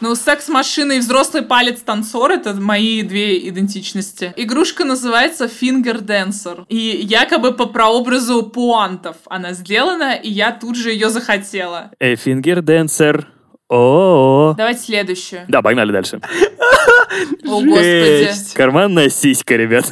Ну, 0.00 0.16
секс-машина 0.16 0.92
и 0.92 0.98
взрослый 0.98 1.42
палец 1.42 1.80
танцор— 1.80 2.30
это 2.32 2.54
мои 2.54 3.02
две 3.02 3.48
идентичности. 3.48 4.32
Игрушка 4.36 4.84
называется 4.84 5.44
Finger 5.44 6.00
Dancer. 6.04 6.64
И 6.68 6.76
якобы 6.76 7.52
по 7.52 7.66
прообразу 7.66 8.42
пуантов 8.42 9.16
она 9.26 9.52
сделана, 9.52 10.14
и 10.14 10.28
я 10.28 10.50
тут 10.50 10.76
же 10.76 10.90
ее 10.90 11.08
захотела. 11.08 11.92
Э, 12.00 12.16
фингер 12.16 12.62
денсер. 12.62 13.28
О, 13.74 14.52
Давайте 14.54 14.80
следующую. 14.82 15.46
Да, 15.48 15.62
погнали 15.62 15.92
дальше. 15.92 16.20
О, 17.46 17.62
господи. 17.62 18.28
Карманная 18.54 19.08
сиська, 19.08 19.56
ребят. 19.56 19.90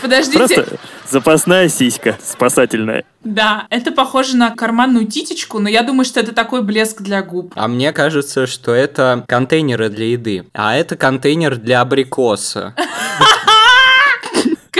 Подождите. 0.00 0.38
Просто 0.38 0.78
запасная 1.06 1.68
сиська, 1.68 2.16
спасательная. 2.22 3.04
Да, 3.24 3.66
это 3.68 3.92
похоже 3.92 4.36
на 4.36 4.50
карманную 4.54 5.06
титечку, 5.06 5.58
но 5.58 5.68
я 5.68 5.82
думаю, 5.82 6.06
что 6.06 6.20
это 6.20 6.32
такой 6.32 6.62
блеск 6.62 7.02
для 7.02 7.22
губ. 7.22 7.52
А 7.56 7.68
мне 7.68 7.92
кажется, 7.92 8.46
что 8.46 8.72
это 8.72 9.24
контейнеры 9.28 9.90
для 9.90 10.06
еды. 10.06 10.46
А 10.54 10.76
это 10.76 10.96
контейнер 10.96 11.56
для 11.56 11.82
абрикоса. 11.82 12.74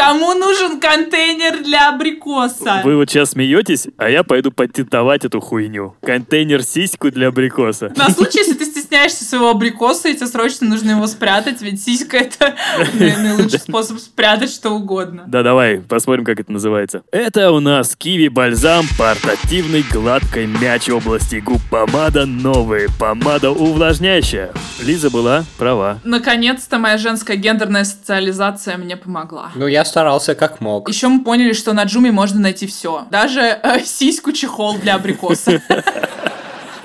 Кому 0.07 0.35
нужен 0.35 0.79
контейнер 0.79 1.65
для 1.65 1.89
абрикоса? 1.89 2.81
Вы 2.85 2.95
вот 2.97 3.11
сейчас 3.11 3.31
смеетесь, 3.31 3.89
а 3.97 4.09
я 4.09 4.23
пойду 4.23 4.53
патентовать 4.53 5.25
эту 5.25 5.41
хуйню. 5.41 5.97
Контейнер 6.01 6.63
сиську 6.63 7.11
для 7.11 7.27
абрикоса. 7.27 7.93
На 7.97 8.09
случай, 8.11 8.39
если 8.39 8.55
ты 8.55 8.67
стесняешься 8.87 9.25
своего 9.25 9.51
абрикоса, 9.51 10.09
и 10.09 10.15
тебе 10.15 10.27
срочно 10.27 10.67
нужно 10.69 10.93
его 10.93 11.07
спрятать, 11.07 11.61
ведь 11.61 11.83
сиська 11.83 12.19
это 12.19 12.55
наилучший 12.95 13.59
способ 13.61 13.99
спрятать 13.99 14.51
что 14.51 14.71
угодно. 14.71 15.25
Да, 15.27 15.43
давай, 15.43 15.79
посмотрим, 15.79 16.25
как 16.25 16.39
это 16.41 16.53
называется. 16.53 17.03
Это 17.11 17.51
у 17.51 17.61
нас 17.61 17.97
киви 17.97 18.29
бальзам, 18.29 18.87
портативный 18.97 19.85
гладкой 19.91 20.47
мяч 20.47 20.89
области 20.89 21.37
губ 21.37 21.61
помада 21.71 22.27
новый, 22.27 22.87
помада 22.99 23.51
увлажняющая. 23.51 24.53
Лиза 24.81 25.11
была 25.11 25.45
права. 25.59 25.99
Наконец-то 26.05 26.79
моя 26.79 26.97
женская 26.99 27.37
гендерная 27.37 27.85
социализация 27.85 28.77
мне 28.77 28.97
помогла. 28.97 29.51
Ну, 29.57 29.67
я 29.67 29.85
старался 29.85 30.35
как 30.35 30.61
мог. 30.61 30.89
Еще 30.89 31.09
мы 31.09 31.25
поняли, 31.25 31.53
что 31.53 31.73
на 31.73 31.85
Джуме 31.85 32.13
можно 32.13 32.41
найти 32.41 32.67
все. 32.67 33.07
Даже 33.11 33.41
э, 33.41 33.81
сиську-чехол 33.85 34.79
для 34.79 34.95
абрикоса. 34.95 35.61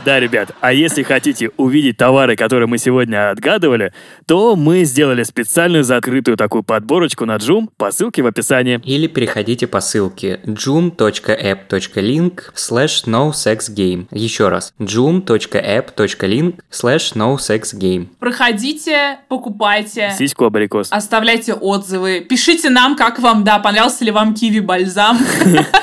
Да, 0.03 0.19
ребят, 0.19 0.49
а 0.61 0.73
если 0.73 1.03
хотите 1.03 1.51
увидеть 1.57 1.97
товары, 1.97 2.35
которые 2.35 2.67
мы 2.67 2.79
сегодня 2.79 3.29
отгадывали, 3.29 3.93
то 4.25 4.55
мы 4.55 4.83
сделали 4.83 5.21
специальную 5.23 5.83
закрытую 5.83 6.37
такую 6.37 6.63
подборочку 6.63 7.25
на 7.25 7.35
Joom 7.35 7.69
по 7.77 7.91
ссылке 7.91 8.23
в 8.23 8.27
описании. 8.27 8.81
Или 8.83 9.05
переходите 9.07 9.67
по 9.67 9.79
ссылке 9.79 10.39
joom.app.link 10.45 12.39
slash 12.55 13.05
nosexgame. 13.05 14.07
Еще 14.11 14.49
раз, 14.49 14.73
joom.app.link 14.79 16.55
slash 16.71 17.15
nosexgame. 17.15 18.07
Проходите, 18.19 19.19
покупайте. 19.27 20.15
Сиську 20.17 20.45
абрикос. 20.45 20.87
Оставляйте 20.91 21.53
отзывы. 21.53 22.21
Пишите 22.21 22.71
нам, 22.71 22.95
как 22.95 23.19
вам, 23.19 23.43
да, 23.43 23.59
понравился 23.59 24.03
ли 24.03 24.09
вам 24.11 24.33
киви 24.33 24.61
бальзам. 24.61 25.19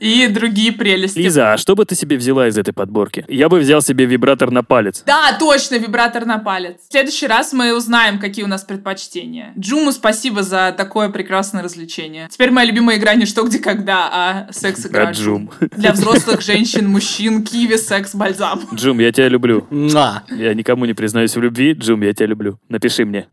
и 0.00 0.26
другие 0.28 0.72
прелести. 0.72 1.18
Лиза, 1.18 1.52
а 1.52 1.56
что 1.56 1.74
бы 1.74 1.84
ты 1.84 1.94
себе 1.94 2.16
взяла 2.16 2.48
из 2.48 2.58
этой 2.58 2.72
подборки? 2.72 3.24
Я 3.28 3.48
бы 3.48 3.58
взял 3.58 3.82
себе 3.82 4.04
вибратор 4.06 4.50
на 4.50 4.62
палец. 4.62 5.02
Да, 5.06 5.36
точно, 5.38 5.76
вибратор 5.76 6.24
на 6.24 6.38
палец. 6.38 6.76
В 6.88 6.92
следующий 6.92 7.26
раз 7.26 7.52
мы 7.52 7.76
узнаем, 7.76 8.18
какие 8.18 8.44
у 8.44 8.48
нас 8.48 8.64
предпочтения. 8.64 9.52
Джуму 9.58 9.92
спасибо 9.92 10.42
за 10.42 10.74
такое 10.76 11.08
прекрасное 11.08 11.62
развлечение. 11.62 12.28
Теперь 12.30 12.50
моя 12.50 12.68
любимая 12.68 12.98
игра 12.98 13.14
не 13.14 13.26
что, 13.26 13.42
где, 13.44 13.58
когда, 13.58 14.08
а 14.12 14.52
секс-игра. 14.52 15.08
А, 15.08 15.12
Джум. 15.12 15.50
Для 15.76 15.92
взрослых 15.92 16.40
женщин, 16.42 16.88
мужчин, 16.88 17.42
киви, 17.42 17.76
секс, 17.76 18.14
бальзам. 18.14 18.62
Джум, 18.74 18.98
я 19.00 19.12
тебя 19.12 19.28
люблю. 19.28 19.66
Муа. 19.70 20.22
Я 20.30 20.54
никому 20.54 20.84
не 20.84 20.94
признаюсь 20.94 21.34
в 21.34 21.40
любви. 21.40 21.72
Джум, 21.72 22.02
я 22.02 22.12
тебя 22.12 22.26
люблю. 22.26 22.58
Напиши 22.68 23.04
мне. 23.04 23.26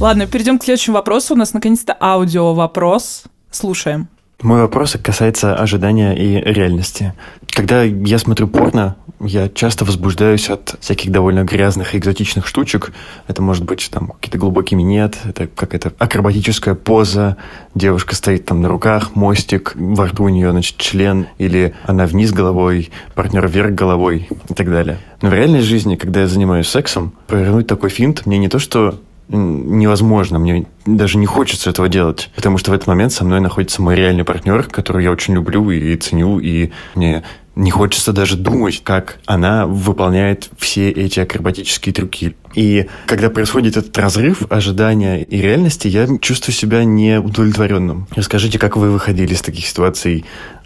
Ладно, 0.00 0.26
перейдем 0.26 0.58
к 0.58 0.64
следующему 0.64 0.96
вопросу. 0.96 1.34
У 1.34 1.36
нас 1.36 1.54
наконец-то 1.54 1.96
аудио 1.98 2.52
вопрос. 2.52 3.24
Слушаем. 3.54 4.08
Мой 4.42 4.62
вопрос 4.62 4.96
касается 5.00 5.54
ожидания 5.54 6.12
и 6.12 6.40
реальности. 6.40 7.14
Когда 7.48 7.84
я 7.84 8.18
смотрю 8.18 8.48
порно, 8.48 8.96
я 9.20 9.48
часто 9.48 9.84
возбуждаюсь 9.84 10.50
от 10.50 10.74
всяких 10.80 11.12
довольно 11.12 11.44
грязных 11.44 11.94
и 11.94 11.98
экзотичных 11.98 12.48
штучек. 12.48 12.92
Это 13.28 13.42
может 13.42 13.64
быть 13.64 13.88
там 13.92 14.08
какие-то 14.08 14.38
глубокие 14.38 14.76
минет, 14.76 15.16
это 15.24 15.46
какая-то 15.46 15.92
акробатическая 15.98 16.74
поза, 16.74 17.36
девушка 17.76 18.16
стоит 18.16 18.44
там 18.44 18.60
на 18.60 18.68
руках, 18.68 19.14
мостик, 19.14 19.72
во 19.76 20.06
рту 20.08 20.24
у 20.24 20.28
нее, 20.30 20.50
значит, 20.50 20.76
член, 20.76 21.28
или 21.38 21.76
она 21.84 22.06
вниз 22.06 22.32
головой, 22.32 22.90
партнер 23.14 23.46
вверх 23.46 23.72
головой 23.72 24.28
и 24.48 24.54
так 24.54 24.68
далее. 24.68 24.98
Но 25.22 25.28
в 25.28 25.32
реальной 25.32 25.60
жизни, 25.60 25.94
когда 25.94 26.22
я 26.22 26.26
занимаюсь 26.26 26.66
сексом, 26.66 27.12
провернуть 27.28 27.68
такой 27.68 27.90
финт 27.90 28.26
мне 28.26 28.36
не 28.36 28.48
то, 28.48 28.58
что 28.58 28.98
невозможно, 29.28 30.38
мне 30.38 30.66
даже 30.86 31.18
не 31.18 31.26
хочется 31.26 31.70
этого 31.70 31.88
делать, 31.88 32.30
потому 32.34 32.58
что 32.58 32.70
в 32.70 32.74
этот 32.74 32.86
момент 32.86 33.12
со 33.12 33.24
мной 33.24 33.40
находится 33.40 33.82
мой 33.82 33.94
реальный 33.94 34.24
партнер, 34.24 34.64
которого 34.64 35.00
я 35.00 35.10
очень 35.10 35.34
люблю 35.34 35.70
и 35.70 35.96
ценю, 35.96 36.38
и 36.40 36.70
мне 36.94 37.24
не 37.56 37.70
хочется 37.70 38.12
даже 38.12 38.36
думать, 38.36 38.82
как 38.82 39.18
она 39.26 39.66
выполняет 39.66 40.50
все 40.58 40.90
эти 40.90 41.20
акробатические 41.20 41.92
трюки. 41.92 42.34
И 42.54 42.86
когда 43.06 43.30
происходит 43.30 43.76
этот 43.76 43.96
разрыв 43.96 44.42
ожидания 44.50 45.22
и 45.22 45.40
реальности, 45.40 45.88
я 45.88 46.08
чувствую 46.20 46.54
себя 46.54 46.84
неудовлетворенным. 46.84 48.08
Расскажите, 48.14 48.58
как 48.58 48.76
вы 48.76 48.90
выходили 48.90 49.34
из 49.34 49.42
таких 49.42 49.66
ситуаций? 49.66 50.24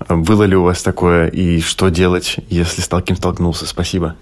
Было 0.08 0.44
ли 0.44 0.56
у 0.56 0.62
вас 0.62 0.82
такое? 0.82 1.28
И 1.28 1.60
что 1.60 1.88
делать, 1.90 2.36
если 2.48 2.80
с 2.80 2.88
таким 2.88 3.16
столкнулся? 3.16 3.66
Спасибо. 3.66 4.16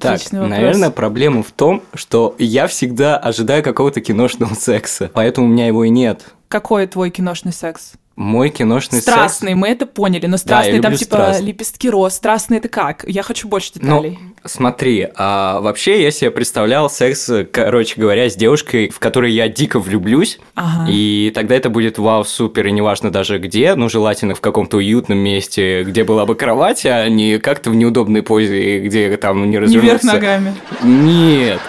Так, 0.00 0.20
вопрос. 0.32 0.50
наверное, 0.50 0.90
проблема 0.90 1.42
в 1.42 1.52
том, 1.52 1.82
что 1.94 2.34
я 2.38 2.66
всегда 2.66 3.16
ожидаю 3.16 3.62
какого-то 3.62 4.00
киношного 4.00 4.54
секса, 4.54 5.10
поэтому 5.12 5.46
у 5.46 5.50
меня 5.50 5.66
его 5.66 5.84
и 5.84 5.90
нет. 5.90 6.24
Какой 6.48 6.86
твой 6.86 7.10
киношный 7.10 7.52
секс? 7.52 7.92
Мой 8.14 8.50
киношный 8.50 9.00
Страстный, 9.00 9.54
мы 9.54 9.68
это 9.68 9.86
поняли, 9.86 10.26
но 10.26 10.36
страстный 10.36 10.80
там 10.80 10.92
люблю 10.92 10.98
типа 10.98 11.16
страстный. 11.16 11.46
лепестки 11.46 11.88
роз. 11.88 12.14
Страстный 12.14 12.58
это 12.58 12.68
как? 12.68 13.04
Я 13.08 13.22
хочу 13.22 13.48
больше 13.48 13.72
секс... 13.72 13.78
Ну, 13.82 14.02
деталей. 14.02 14.18
смотри, 14.44 15.08
а 15.16 15.60
вообще 15.60 16.02
я 16.02 16.10
себе 16.10 16.30
представлял 16.30 16.90
секс, 16.90 17.30
короче 17.52 17.98
говоря, 17.98 18.28
с 18.28 18.36
девушкой, 18.36 18.90
в 18.90 18.98
которой 18.98 19.32
я 19.32 19.48
дико 19.48 19.78
влюблюсь, 19.80 20.38
Ага. 20.54 20.90
и 20.90 21.32
тогда 21.34 21.54
это 21.54 21.70
будет 21.70 21.98
вау, 21.98 22.24
супер, 22.24 22.66
и 22.66 22.70
неважно 22.72 23.10
даже 23.10 23.38
где, 23.38 23.74
ну, 23.74 23.88
желательно 23.88 24.34
в 24.34 24.40
каком-то 24.42 24.76
уютном 24.76 25.16
месте, 25.18 25.82
где 25.82 26.04
была 26.04 26.26
бы 26.26 26.34
кровать, 26.34 26.84
а 26.84 27.08
не 27.08 27.38
как-то 27.38 27.70
в 27.70 27.74
неудобной 27.76 28.22
позе, 28.22 28.80
где 28.80 29.16
там 29.16 29.42
не 29.44 29.52
Не 29.52 29.58
развернуться. 29.58 29.88
вверх 29.88 30.02
ногами. 30.02 30.54
Нет. 30.82 31.60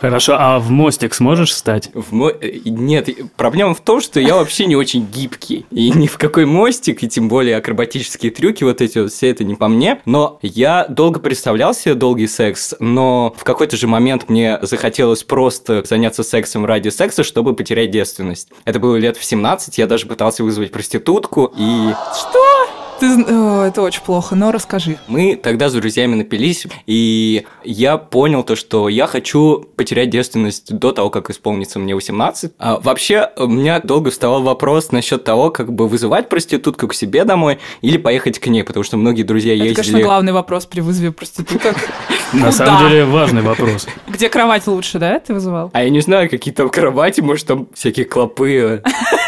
Хорошо, 0.00 0.36
а 0.38 0.58
в 0.58 0.70
мостик 0.70 1.14
сможешь 1.14 1.50
встать? 1.52 1.90
В 1.94 2.12
мо- 2.12 2.28
э, 2.30 2.58
Нет, 2.66 3.08
проблема 3.36 3.74
в 3.74 3.80
том, 3.80 4.02
что 4.02 4.20
я 4.20 4.34
вообще 4.34 4.66
не 4.66 4.76
очень 4.76 5.06
гибкий. 5.06 5.64
И 5.70 5.90
ни 5.92 6.06
в 6.06 6.18
какой 6.18 6.44
мостик, 6.44 7.02
и 7.02 7.08
тем 7.08 7.28
более 7.28 7.56
акробатические 7.56 8.30
трюки, 8.30 8.64
вот 8.64 8.82
эти 8.82 8.98
вот, 8.98 9.12
все 9.12 9.30
это 9.30 9.44
не 9.44 9.54
по 9.54 9.68
мне. 9.68 10.00
Но 10.04 10.38
я 10.42 10.84
долго 10.88 11.20
представлял 11.20 11.72
себе 11.72 11.94
долгий 11.94 12.26
секс, 12.26 12.74
но 12.80 13.34
в 13.36 13.44
какой-то 13.44 13.76
же 13.78 13.86
момент 13.86 14.28
мне 14.28 14.58
захотелось 14.60 15.22
просто 15.22 15.82
заняться 15.84 16.22
сексом 16.22 16.66
ради 16.66 16.90
секса, 16.90 17.24
чтобы 17.24 17.54
потерять 17.54 17.90
девственность. 17.90 18.48
Это 18.66 18.78
было 18.78 18.96
лет 18.96 19.16
в 19.16 19.24
17, 19.24 19.78
я 19.78 19.86
даже 19.86 20.04
пытался 20.06 20.44
вызвать 20.44 20.70
проститутку, 20.70 21.52
и 21.56 21.94
Что? 22.14 22.83
Ты... 23.00 23.24
О, 23.24 23.64
это 23.64 23.82
очень 23.82 24.02
плохо, 24.02 24.34
но 24.34 24.52
расскажи. 24.52 24.98
мы 25.08 25.36
тогда 25.36 25.68
с 25.68 25.72
друзьями 25.72 26.14
напились, 26.14 26.66
и 26.86 27.46
я 27.64 27.96
понял 27.96 28.42
то, 28.42 28.56
что 28.56 28.88
я 28.88 29.06
хочу 29.06 29.66
потерять 29.76 30.10
девственность 30.10 30.74
до 30.74 30.92
того, 30.92 31.10
как 31.10 31.30
исполнится 31.30 31.78
мне 31.78 31.94
18. 31.94 32.52
А 32.58 32.78
вообще, 32.80 33.30
у 33.36 33.46
меня 33.46 33.80
долго 33.80 34.10
вставал 34.10 34.42
вопрос 34.42 34.92
насчет 34.92 35.24
того, 35.24 35.50
как 35.50 35.72
бы 35.72 35.88
вызывать 35.88 36.28
проститутку 36.28 36.88
к 36.88 36.94
себе 36.94 37.24
домой 37.24 37.58
или 37.80 37.96
поехать 37.96 38.38
к 38.38 38.46
ней, 38.46 38.64
потому 38.64 38.84
что 38.84 38.96
многие 38.96 39.22
друзья 39.22 39.54
Это, 39.54 39.64
ездили... 39.64 39.84
конечно, 39.84 40.00
главный 40.02 40.32
вопрос 40.32 40.66
при 40.66 40.80
вызове 40.80 41.12
проституток. 41.12 41.76
На 42.32 42.52
самом 42.52 42.88
деле 42.88 43.04
важный 43.04 43.42
вопрос. 43.42 43.86
Где 44.08 44.28
кровать 44.28 44.66
лучше, 44.66 44.98
да, 44.98 45.18
ты 45.18 45.34
вызывал? 45.34 45.70
А 45.72 45.82
я 45.82 45.90
не 45.90 46.00
знаю, 46.00 46.28
какие 46.28 46.52
там 46.52 46.68
кровати, 46.68 47.20
может, 47.20 47.46
там 47.46 47.68
всякие 47.74 48.06
клопы. 48.06 48.82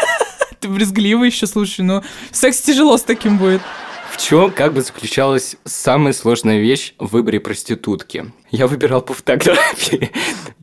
Ты 0.59 0.69
брезгливый 0.69 1.29
еще, 1.29 1.47
слушай, 1.47 1.81
ну, 1.81 2.03
секс 2.31 2.61
тяжело 2.61 2.97
с 2.97 3.03
таким 3.03 3.37
будет. 3.37 3.61
В 4.11 4.17
чем 4.17 4.51
как 4.51 4.73
бы 4.73 4.81
заключалась 4.81 5.57
самая 5.65 6.13
сложная 6.13 6.59
вещь 6.59 6.93
в 6.97 7.07
выборе 7.07 7.39
проститутки? 7.39 8.31
Я 8.49 8.65
выбирал 8.65 9.01
по 9.01 9.13
фотографии, 9.13 10.09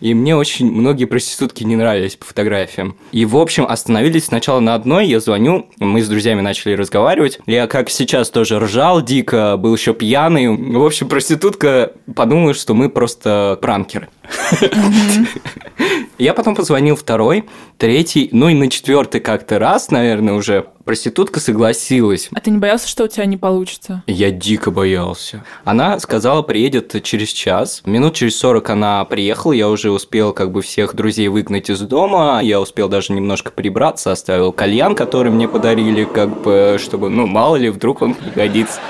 и 0.01 0.15
мне 0.15 0.35
очень 0.35 0.73
многие 0.73 1.05
проститутки 1.05 1.63
не 1.63 1.77
нравились 1.77 2.17
по 2.17 2.25
фотографиям. 2.25 2.97
И, 3.13 3.27
в 3.27 3.37
общем, 3.37 3.67
остановились 3.67 4.25
сначала 4.25 4.61
на 4.61 4.75
одной, 4.75 5.07
я 5.07 5.21
звоню, 5.21 5.69
мы 5.79 6.03
с 6.03 6.09
друзьями 6.09 6.41
начали 6.41 6.73
разговаривать. 6.73 7.39
Я, 7.47 7.67
как 7.67 7.91
сейчас, 7.91 8.31
тоже 8.31 8.59
ржал 8.59 9.03
дико, 9.03 9.57
был 9.59 9.77
еще 9.77 9.93
пьяный. 9.93 10.49
В 10.49 10.85
общем, 10.85 11.09
проститутка 11.09 11.93
подумала, 12.17 12.55
что 12.55 12.75
мы 12.75 12.89
просто 12.89 13.59
пранкеры. 13.61 14.09
Я 16.25 16.33
потом 16.33 16.55
позвонил 16.55 16.97
второй, 16.97 17.45
третий, 17.77 18.31
ну 18.33 18.49
и 18.49 18.55
на 18.55 18.71
четвертый 18.71 19.21
как-то 19.21 19.59
раз, 19.59 19.91
наверное, 19.91 20.33
уже 20.33 20.65
проститутка 20.87 21.39
согласилась. 21.39 22.31
А 22.35 22.41
ты 22.41 22.51
не 22.51 22.57
боялся, 22.57 22.89
что 22.89 23.05
у 23.05 23.09
тебя 23.09 23.27
не 23.27 23.37
получится? 23.37 24.03
Я 24.07 24.31
дико 24.31 24.71
боялся. 24.71 25.45
Она 25.65 26.01
сказала, 26.01 26.41
приедет 26.41 27.03
через 27.03 27.29
час. 27.29 27.83
Минут 27.85 28.15
через 28.15 28.39
40 28.39 28.71
она 28.71 29.05
приехала, 29.05 29.53
я 29.53 29.69
уже 29.69 29.91
успел 29.91 30.33
как 30.33 30.51
бы 30.51 30.63
всех 30.63 30.95
друзей 30.95 31.29
выгнать 31.29 31.69
из 31.69 31.81
дома, 31.81 32.41
я 32.43 32.59
успел 32.59 32.89
даже 32.89 33.13
немножко 33.13 33.51
прибраться, 33.51 34.11
оставил 34.11 34.51
кальян, 34.51 34.95
который 34.95 35.31
мне 35.31 35.47
подарили, 35.47 36.05
как 36.05 36.41
бы, 36.41 36.79
чтобы, 36.83 37.11
ну, 37.11 37.27
мало 37.27 37.57
ли, 37.57 37.69
вдруг 37.69 38.01
он 38.01 38.15
пригодится. 38.15 38.81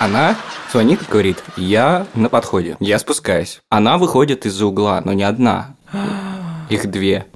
Она 0.00 0.34
звонит 0.72 1.02
и 1.02 1.04
говорит, 1.08 1.38
я 1.56 2.08
на 2.14 2.28
подходе, 2.28 2.76
я 2.80 2.98
спускаюсь. 2.98 3.60
Она 3.68 3.96
выходит 3.96 4.44
из-за 4.44 4.66
угла, 4.66 5.00
но 5.04 5.12
не 5.12 5.22
одна. 5.22 5.76
Их 6.68 6.90
две. 6.90 7.26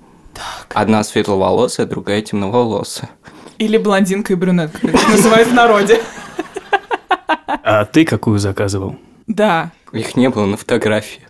Одна 0.75 1.05
светловолосая, 1.05 1.87
другая 1.87 2.23
темноволосая. 2.23 3.11
Или 3.59 3.79
блондинка 3.79 4.33
и 4.33 4.37
брюнетка, 4.37 4.79
как 4.81 4.95
их 4.95 5.09
называют 5.09 5.49
в 5.49 5.55
народе. 5.55 6.03
А 7.47 7.85
ты 7.85 8.05
какую 8.05 8.39
заказывал? 8.39 8.97
Да. 9.27 9.71
Их 9.93 10.17
не 10.17 10.29
было 10.29 10.47
на 10.47 10.57
фотографии. 10.57 11.21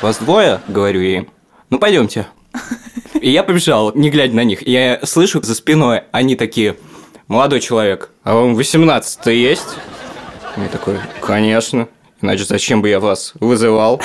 Вас 0.00 0.18
двое, 0.18 0.60
говорю 0.68 1.00
ей. 1.00 1.28
Ну, 1.70 1.78
пойдемте. 1.78 2.26
И 3.20 3.30
я 3.30 3.42
побежал, 3.42 3.92
не 3.94 4.10
глядя 4.10 4.34
на 4.34 4.44
них. 4.44 4.66
Я 4.66 5.00
слышу 5.02 5.42
за 5.42 5.54
спиной, 5.54 6.02
они 6.12 6.36
такие, 6.36 6.76
молодой 7.26 7.60
человек, 7.60 8.10
а 8.22 8.34
вам 8.34 8.54
18 8.54 9.26
есть? 9.26 9.76
Я 10.56 10.68
такой, 10.68 10.98
конечно. 11.20 11.88
Иначе 12.24 12.44
зачем 12.44 12.80
бы 12.80 12.88
я 12.88 13.00
вас 13.00 13.34
вызывал? 13.38 14.00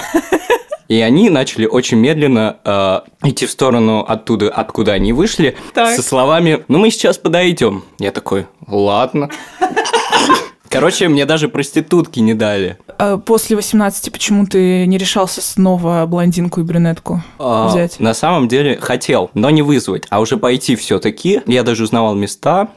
И 0.89 0.99
они 0.99 1.29
начали 1.29 1.65
очень 1.65 1.97
медленно 1.99 2.57
э, 2.65 2.99
идти 3.23 3.45
в 3.45 3.51
сторону 3.51 3.99
оттуда, 4.05 4.49
откуда 4.49 4.91
они 4.93 5.13
вышли, 5.13 5.55
Так. 5.73 5.95
со 5.95 6.01
словами 6.01 6.65
«Ну, 6.67 6.79
мы 6.79 6.89
сейчас 6.91 7.17
подойдем». 7.17 7.83
Я 7.97 8.11
такой 8.11 8.47
«Ладно». 8.67 9.29
Короче, 10.67 11.07
мне 11.07 11.25
даже 11.25 11.47
проститутки 11.49 12.19
не 12.19 12.33
дали. 12.35 12.77
А 12.99 13.17
после 13.17 13.55
18 13.55 14.11
почему 14.11 14.45
ты 14.45 14.85
не 14.85 14.97
решался 14.99 15.41
снова 15.41 16.05
блондинку 16.05 16.59
и 16.59 16.63
брюнетку 16.63 17.23
А, 17.39 17.69
взять? 17.69 17.99
На 17.99 18.13
самом 18.13 18.47
деле 18.47 18.77
хотел, 18.79 19.31
но 19.33 19.49
не 19.49 19.63
вызвать, 19.63 20.03
а 20.09 20.19
уже 20.19 20.37
пойти 20.37 20.75
все-таки. 20.75 21.41
Я 21.47 21.63
даже 21.63 21.83
узнавал 21.85 22.13
места, 22.13 22.67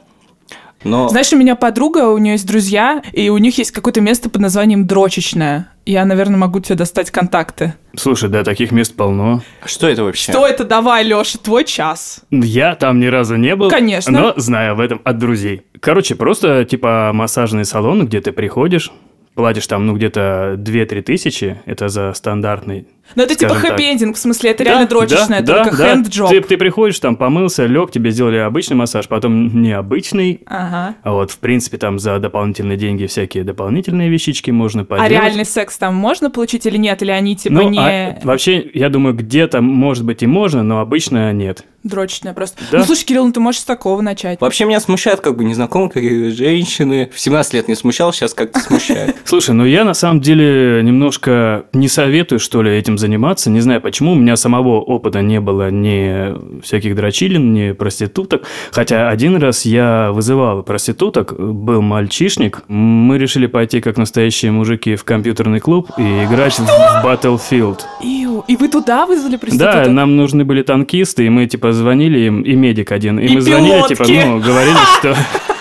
но... 0.85 1.09
Знаешь, 1.09 1.33
у 1.33 1.37
меня 1.37 1.57
подруга, 1.57 2.09
у 2.09 2.19
нее 2.19 2.33
есть 2.33 2.47
друзья, 2.47 3.03
и 3.13 3.29
у 3.29 3.39
них 3.39 3.59
есть 3.59 3.71
какое-то 3.71 4.01
место 4.01 4.31
под 4.31 4.41
названием 4.41 4.87
Дрочечная. 4.87 5.69
Я, 5.85 6.05
наверное, 6.05 6.37
могу 6.37 6.61
тебе 6.61 6.77
достать 6.77 7.11
контакты. 7.11 7.75
Слушай, 7.97 8.29
да, 8.29 8.45
таких 8.45 8.71
мест 8.71 8.95
полно. 8.95 9.43
Что 9.65 9.89
это 9.89 10.05
вообще? 10.05 10.31
Что 10.31 10.47
это? 10.47 10.65
Давай, 10.65 11.03
Леша, 11.05 11.39
твой 11.39 11.65
час. 11.65 12.21
Я 12.31 12.75
там 12.77 13.01
ни 13.01 13.07
разу 13.07 13.37
не 13.37 13.57
был. 13.57 13.69
Конечно. 13.69 14.13
Но 14.13 14.35
знаю 14.37 14.73
об 14.73 14.81
этом 14.81 15.01
от 15.05 15.19
друзей. 15.19 15.63
Короче, 15.81 16.15
просто 16.15 16.65
типа 16.65 17.11
массажный 17.13 17.65
салон, 17.65 18.07
где 18.07 18.21
ты 18.21 18.31
приходишь, 18.31 18.93
платишь 19.35 19.67
там, 19.67 19.87
ну, 19.87 19.97
где-то 19.97 20.55
2-3 20.59 21.03
тысячи, 21.03 21.61
это 21.67 21.89
за 21.89 22.13
стандартный 22.13 22.87
Но 23.15 23.25
это 23.25 23.35
типа 23.35 23.55
хэппи-эндинг, 23.55 24.15
в 24.15 24.19
смысле, 24.19 24.51
это 24.51 24.65
реально 24.65 24.87
Да, 24.87 24.91
дрочечное, 24.91 25.41
да, 25.43 25.65
только 25.65 25.77
да, 25.77 25.95
хенд-джоб. 25.95 26.31
Ты, 26.31 26.41
ты 26.41 26.57
приходишь, 26.57 26.99
там 26.99 27.17
помылся, 27.17 27.67
лег, 27.67 27.91
тебе 27.91 28.11
сделали 28.11 28.37
обычный 28.39 28.75
массаж, 28.75 29.09
потом 29.09 29.61
необычный. 29.63 30.41
Ага. 30.47 30.95
А 31.03 31.13
вот, 31.13 31.31
в 31.31 31.39
принципе, 31.39 31.79
там 31.79 31.99
за 31.99 32.19
дополнительные 32.19 32.77
деньги 32.79 33.07
всякие 33.07 33.45
дополнительные 33.45 34.09
вещички 34.09 34.51
можно 34.51 34.83
А 34.83 34.85
поделать. 34.85 35.11
реальный 35.11 35.45
секс 35.45 35.77
там 35.79 35.95
можно 35.95 36.31
получить 36.31 36.65
или 36.67 36.77
нет? 36.77 37.03
Или 37.03 37.11
они 37.11 37.37
типа 37.37 37.55
Ну, 37.55 37.69
не 37.69 37.79
а 37.79 38.19
вообще, 38.23 38.71
я 38.73 38.89
думаю, 38.89 39.15
где-то, 39.15 39.61
может 39.61 40.05
быть, 40.05 40.23
и 40.23 40.27
можно, 40.27 40.63
но 40.63 40.81
обычно 40.81 41.33
нет. 41.33 41.65
дрочечное 41.83 42.33
просто? 42.33 42.63
Да. 42.71 42.79
Ну, 42.79 42.85
слушай, 42.85 43.05
Кирилл, 43.05 43.27
ну 43.27 43.33
ты 43.33 43.41
можешь 43.41 43.61
с 43.63 43.65
такого 43.65 44.01
начать. 44.01 44.41
Вообще 44.41 44.65
меня 44.65 44.81
смущают 44.81 45.21
как 45.21 45.37
бы 45.37 45.45
незнакомые 45.45 46.31
женщины. 46.31 47.11
В 47.13 47.19
17 47.21 47.55
лет 47.55 47.69
не 47.69 47.75
смущал, 47.75 48.13
сейчас 48.13 48.35
как-то 48.35 48.61
смущает. 48.61 49.17
Слушай, 49.25 49.55
ну 49.55 49.65
я 49.65 49.85
на 49.85 49.95
самом 49.95 50.21
деле 50.21 50.81
немножко 50.83 51.65
не 51.73 51.89
советую, 51.89 52.39
что 52.39 52.63
ли, 52.63 52.71
этим 52.73 52.92
заниматься. 52.99 53.51
Не 53.51 53.61
знаю 53.61 53.81
почему. 53.81 54.13
У 54.13 54.15
меня 54.15 54.37
самого 54.37 54.81
опыта 54.81 55.21
не 55.23 55.41
было 55.41 55.71
ни 55.71 56.61
всяких 56.63 56.95
дрочилин, 56.97 57.53
ни 57.53 57.73
проституток. 57.73 58.43
Хотя 58.71 59.09
один 59.09 59.37
раз 59.37 59.65
я 59.65 60.11
вызывал 60.13 60.63
проституток, 60.63 61.35
был 61.39 61.83
мальчишник. 61.83 62.63
Мы 62.69 63.19
решили 63.19 63.47
пойти 63.47 63.81
как 63.81 63.97
настоящие 63.97 64.53
мужики 64.53 64.97
в 64.97 65.05
компьютерный 65.05 65.61
клуб 65.61 65.91
и 65.99 66.03
играть 66.25 66.59
в 66.59 67.05
Battlefield. 67.05 67.81
Иу, 68.03 68.45
и 68.49 68.57
вы 68.57 68.69
туда 68.69 69.07
вызвали 69.07 69.33
Да, 69.33 69.39
проституток? 69.39 69.89
нам 69.89 70.17
нужны 70.17 70.45
были 70.45 70.63
танкисты, 70.63 71.27
и 71.27 71.29
мы 71.29 71.47
типа 71.47 71.73
звонили 71.73 72.19
им, 72.21 72.43
и 72.43 72.55
медик 72.55 72.93
один. 72.93 73.19
И, 73.19 73.27
И 73.27 73.35
мы 73.35 73.41
звонили, 73.41 73.73
пилотки. 73.73 73.95
типа, 73.95 74.27
ну, 74.27 74.41
говорили, 74.41 74.77
что... 74.99 75.17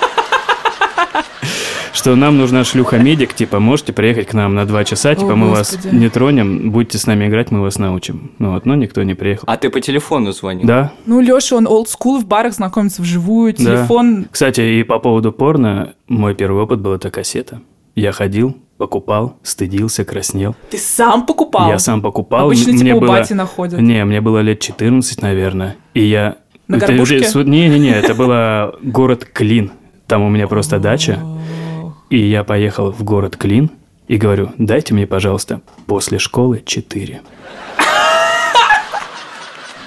Что 2.02 2.16
нам 2.16 2.36
нужна 2.40 2.64
шлюха-медик, 2.64 3.36
типа, 3.36 3.60
можете 3.60 3.94
приехать 3.94 4.26
к 4.30 4.34
нам 4.34 4.56
на 4.56 4.66
два 4.66 4.84
часа, 4.84 5.14
типа, 5.14 5.34
О, 5.34 5.36
мы 5.36 5.52
вас 5.52 5.76
Господи. 5.76 5.96
не 5.96 6.10
тронем, 6.10 6.72
будете 6.72 6.98
с 6.98 7.06
нами 7.06 7.28
играть, 7.28 7.52
мы 7.52 7.62
вас 7.62 7.78
научим. 7.78 8.32
Ну 8.40 8.54
вот, 8.54 8.66
но 8.66 8.74
никто 8.74 9.04
не 9.04 9.14
приехал. 9.14 9.44
А 9.46 9.56
ты 9.56 9.70
по 9.70 9.80
телефону 9.82 10.32
звонил? 10.32 10.66
Да. 10.66 10.94
Ну, 11.06 11.22
Леша, 11.22 11.58
он 11.58 11.68
олдскул 11.68 12.20
в 12.20 12.26
барах 12.26 12.56
знакомится 12.56 13.04
вживую, 13.04 13.54
Да. 13.54 13.58
телефон. 13.64 14.26
Кстати, 14.32 14.62
и 14.62 14.82
по 14.84 14.98
поводу 14.98 15.32
порно, 15.32 15.94
мой 16.08 16.34
первый 16.34 16.64
опыт 16.64 16.82
был 16.82 16.94
это 16.94 17.12
кассета. 17.12 17.62
Я 17.96 18.12
ходил, 18.14 18.58
покупал, 18.80 19.38
стыдился, 19.44 20.04
краснел. 20.04 20.56
Ты 20.72 20.80
сам 20.80 21.28
покупал? 21.28 21.70
Я 21.70 21.78
сам 21.78 22.02
покупал. 22.02 22.48
Обычно 22.48 22.72
м- 22.72 22.78
типа 22.78 22.84
мне 22.84 22.96
у 22.96 23.00
было... 23.00 23.10
бати 23.12 23.34
находят. 23.34 23.80
Не, 23.80 24.04
мне 24.06 24.22
было 24.22 24.40
лет 24.40 24.60
14, 24.60 25.22
наверное. 25.22 25.76
И 25.94 26.04
я... 26.04 26.38
На 26.68 26.78
Это- 26.78 26.88
горбушке? 26.88 27.18
это- 27.18 27.44
Не-не-не, 27.44 27.92
это 27.92 28.16
было 28.16 28.74
город 28.82 29.24
Клин. 29.32 29.70
Там 30.08 30.24
у 30.24 30.30
меня 30.30 30.48
просто 30.48 30.80
дача. 30.80 31.20
И 32.12 32.18
я 32.18 32.44
поехал 32.44 32.92
в 32.92 33.04
город 33.06 33.38
Клин 33.38 33.72
и 34.10 34.18
говорю, 34.18 34.52
дайте 34.58 34.94
мне, 34.94 35.08
пожалуйста, 35.08 35.62
после 35.88 36.20
школы 36.20 36.62
4. 36.64 37.22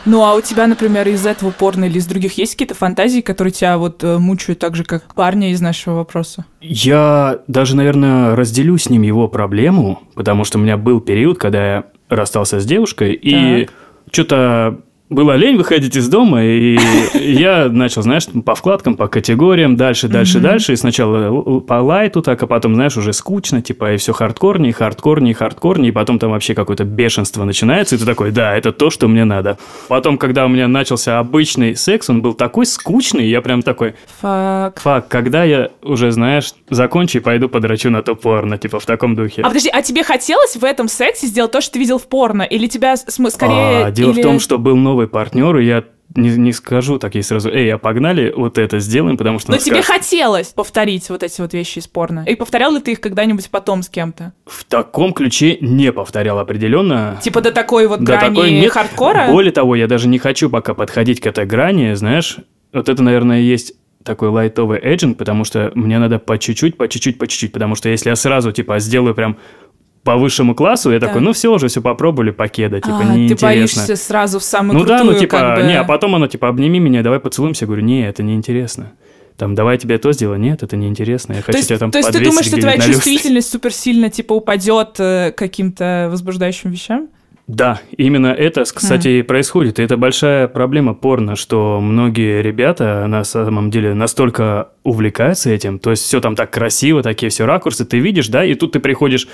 Ну, 0.06 0.22
а 0.22 0.34
у 0.34 0.42
тебя, 0.42 0.66
например, 0.66 1.08
из 1.08 1.24
этого 1.24 1.50
порно 1.50 1.86
или 1.86 1.96
из 1.96 2.06
других 2.06 2.36
есть 2.36 2.52
какие-то 2.52 2.74
фантазии, 2.74 3.22
которые 3.22 3.52
тебя 3.52 3.78
вот 3.78 4.04
э, 4.04 4.18
мучают 4.18 4.58
так 4.58 4.76
же, 4.76 4.84
как 4.84 5.14
парня 5.14 5.50
из 5.50 5.62
нашего 5.62 5.94
вопроса? 5.94 6.44
Я 6.60 7.38
даже, 7.46 7.74
наверное, 7.74 8.36
разделю 8.36 8.76
с 8.76 8.90
ним 8.90 9.00
его 9.00 9.28
проблему, 9.28 10.02
потому 10.14 10.44
что 10.44 10.58
у 10.58 10.60
меня 10.60 10.76
был 10.76 11.00
период, 11.00 11.38
когда 11.38 11.76
я 11.76 11.84
расстался 12.10 12.60
с 12.60 12.66
девушкой, 12.66 13.14
и 13.14 13.66
что-то 14.12 14.80
было 15.10 15.32
лень 15.36 15.56
выходить 15.56 15.96
из 15.96 16.08
дома, 16.08 16.42
и 16.44 16.78
я 17.14 17.68
начал, 17.68 18.02
знаешь, 18.02 18.24
по 18.44 18.54
вкладкам, 18.54 18.96
по 18.96 19.06
категориям, 19.06 19.76
дальше, 19.76 20.08
дальше, 20.08 20.40
дальше, 20.40 20.72
и 20.72 20.76
сначала 20.76 21.60
по 21.60 21.74
лайту 21.74 22.22
так, 22.22 22.42
а 22.42 22.46
потом, 22.46 22.74
знаешь, 22.74 22.96
уже 22.96 23.12
скучно, 23.12 23.60
типа, 23.60 23.94
и 23.94 23.96
все 23.98 24.12
хардкорнее, 24.14 24.72
хардкорнее, 24.72 25.34
хардкорнее, 25.34 25.90
и 25.90 25.92
потом 25.92 26.18
там 26.18 26.30
вообще 26.30 26.54
какое-то 26.54 26.84
бешенство 26.84 27.44
начинается, 27.44 27.96
и 27.96 27.98
ты 27.98 28.06
такой, 28.06 28.30
да, 28.30 28.56
это 28.56 28.72
то, 28.72 28.90
что 28.90 29.06
мне 29.06 29.24
надо. 29.24 29.58
Потом, 29.88 30.16
когда 30.16 30.46
у 30.46 30.48
меня 30.48 30.68
начался 30.68 31.18
обычный 31.18 31.76
секс, 31.76 32.08
он 32.08 32.22
был 32.22 32.32
такой 32.34 32.64
скучный, 32.64 33.28
я 33.28 33.42
прям 33.42 33.62
такой, 33.62 33.94
Фак. 34.22 34.80
Фак, 34.80 35.08
когда 35.08 35.44
я 35.44 35.68
уже, 35.82 36.10
знаешь, 36.12 36.52
закончу 36.70 37.18
и 37.18 37.20
пойду 37.20 37.48
подрачу 37.50 37.90
на 37.90 38.02
то 38.02 38.14
порно, 38.14 38.56
типа 38.58 38.80
в 38.80 38.86
таком 38.86 39.14
духе. 39.14 39.42
А 39.42 39.48
подожди, 39.48 39.68
а 39.72 39.82
тебе 39.82 40.02
хотелось 40.02 40.56
в 40.56 40.64
этом 40.64 40.88
сексе 40.88 41.26
сделать 41.26 41.52
то, 41.52 41.60
что 41.60 41.74
ты 41.74 41.78
видел 41.78 41.98
в 41.98 42.06
порно? 42.08 42.42
Или 42.42 42.66
тебя 42.68 42.96
см- 42.96 43.30
скорее... 43.30 43.84
А, 43.86 43.90
дело 43.90 44.12
или- 44.12 44.20
в 44.20 44.22
том, 44.22 44.40
что 44.40 44.58
был 44.58 44.76
новый 44.76 44.93
партнер, 45.08 45.56
и 45.58 45.66
я 45.66 45.84
не, 46.14 46.30
не 46.30 46.52
скажу 46.52 46.98
так 46.98 47.14
ей 47.14 47.22
сразу, 47.22 47.50
эй, 47.50 47.72
а 47.74 47.78
погнали 47.78 48.32
вот 48.36 48.58
это 48.58 48.78
сделаем, 48.78 49.16
потому 49.16 49.38
что... 49.38 49.50
Но 49.50 49.58
тебе 49.58 49.82
скажет, 49.82 50.04
хотелось 50.04 50.48
повторить 50.48 51.08
вот 51.10 51.22
эти 51.22 51.40
вот 51.40 51.52
вещи 51.54 51.78
из 51.78 51.88
порно. 51.88 52.24
И 52.28 52.36
повторял 52.36 52.72
ли 52.72 52.80
ты 52.80 52.92
их 52.92 53.00
когда-нибудь 53.00 53.50
потом 53.50 53.82
с 53.82 53.88
кем-то? 53.88 54.32
В 54.46 54.64
таком 54.64 55.12
ключе 55.12 55.58
не 55.60 55.90
повторял 55.92 56.38
определенно. 56.38 57.18
Типа 57.22 57.40
до 57.40 57.50
такой 57.50 57.86
вот 57.86 58.00
Да, 58.00 58.18
грани 58.18 58.34
такой 58.34 58.50
нет. 58.52 58.70
хардкора? 58.70 59.28
Более 59.30 59.52
того, 59.52 59.74
я 59.74 59.88
даже 59.88 60.08
не 60.08 60.18
хочу 60.18 60.50
пока 60.50 60.74
подходить 60.74 61.20
к 61.20 61.26
этой 61.26 61.46
грани, 61.46 61.94
знаешь, 61.94 62.38
вот 62.72 62.88
это, 62.88 63.02
наверное, 63.02 63.40
есть 63.40 63.74
такой 64.04 64.28
лайтовый 64.28 64.78
эджент, 64.80 65.18
потому 65.18 65.44
что 65.44 65.72
мне 65.74 65.98
надо 65.98 66.18
по 66.18 66.38
чуть-чуть, 66.38 66.76
по 66.76 66.86
чуть-чуть, 66.88 67.18
по 67.18 67.26
чуть-чуть, 67.26 67.52
потому 67.52 67.74
что 67.74 67.88
если 67.88 68.10
я 68.10 68.16
сразу, 68.16 68.52
типа, 68.52 68.78
сделаю 68.78 69.14
прям 69.14 69.38
по 70.04 70.16
высшему 70.16 70.54
классу, 70.54 70.92
я 70.92 71.00
Да. 71.00 71.06
такой, 71.08 71.22
ну 71.22 71.32
все, 71.32 71.50
уже 71.52 71.68
все 71.68 71.80
попробовали, 71.80 72.30
покеда, 72.30 72.80
типа, 72.80 72.98
А, 73.00 73.02
ты 73.02 73.08
неинтересно. 73.08 73.48
боишься 73.48 73.96
сразу 73.96 74.38
в 74.38 74.44
самую 74.44 74.78
Ну 74.78 74.84
да, 74.84 74.98
крутую, 74.98 75.14
ну 75.14 75.20
типа, 75.20 75.38
как 75.38 75.58
бы... 75.60 75.66
не, 75.66 75.78
а 75.78 75.84
потом 75.84 76.14
оно 76.14 76.26
типа, 76.26 76.48
обними 76.48 76.78
меня, 76.78 77.02
давай 77.02 77.18
поцелуемся. 77.20 77.64
Я 77.64 77.66
говорю, 77.66 77.82
не, 77.82 78.06
это 78.06 78.22
неинтересно. 78.22 78.92
Там, 79.36 79.54
давай 79.56 79.78
тебе 79.78 79.98
то 79.98 80.12
сделаю. 80.12 80.38
Нет, 80.38 80.62
это 80.62 80.76
неинтересно. 80.76 81.32
Я 81.32 81.38
То 81.40 81.46
хочу 81.46 81.58
есть, 81.58 81.68
тебя 81.68 81.78
там 81.78 81.90
то 81.90 81.98
есть 81.98 82.12
ты 82.12 82.22
думаешь, 82.22 82.46
что 82.46 82.60
твоя 82.60 82.78
чувствительность 82.78 83.50
супер 83.50 83.72
сильно 83.72 84.08
типа 84.08 84.34
упадет 84.34 84.94
э, 85.00 85.32
каким-то 85.36 86.08
возбуждающим 86.10 86.70
вещам? 86.70 87.08
Да, 87.46 87.80
именно 87.98 88.28
это, 88.28 88.64
кстати, 88.64 89.08
и 89.08 89.22
происходит. 89.22 89.78
И 89.78 89.82
это 89.82 89.96
большая 89.98 90.48
проблема 90.48 90.94
порно, 90.94 91.36
что 91.36 91.78
многие 91.80 92.40
ребята 92.42 93.06
на 93.06 93.22
самом 93.24 93.70
деле 93.70 93.92
настолько 93.92 94.68
увлекаются 94.82 95.50
этим, 95.50 95.78
то 95.78 95.90
есть 95.90 96.04
все 96.04 96.20
там 96.20 96.36
так 96.36 96.50
красиво, 96.50 97.02
такие 97.02 97.28
все 97.28 97.44
ракурсы, 97.44 97.84
ты 97.84 97.98
видишь, 97.98 98.28
да, 98.28 98.44
и 98.44 98.54
тут 98.54 98.72
ты 98.72 98.80
приходишь 98.80 99.28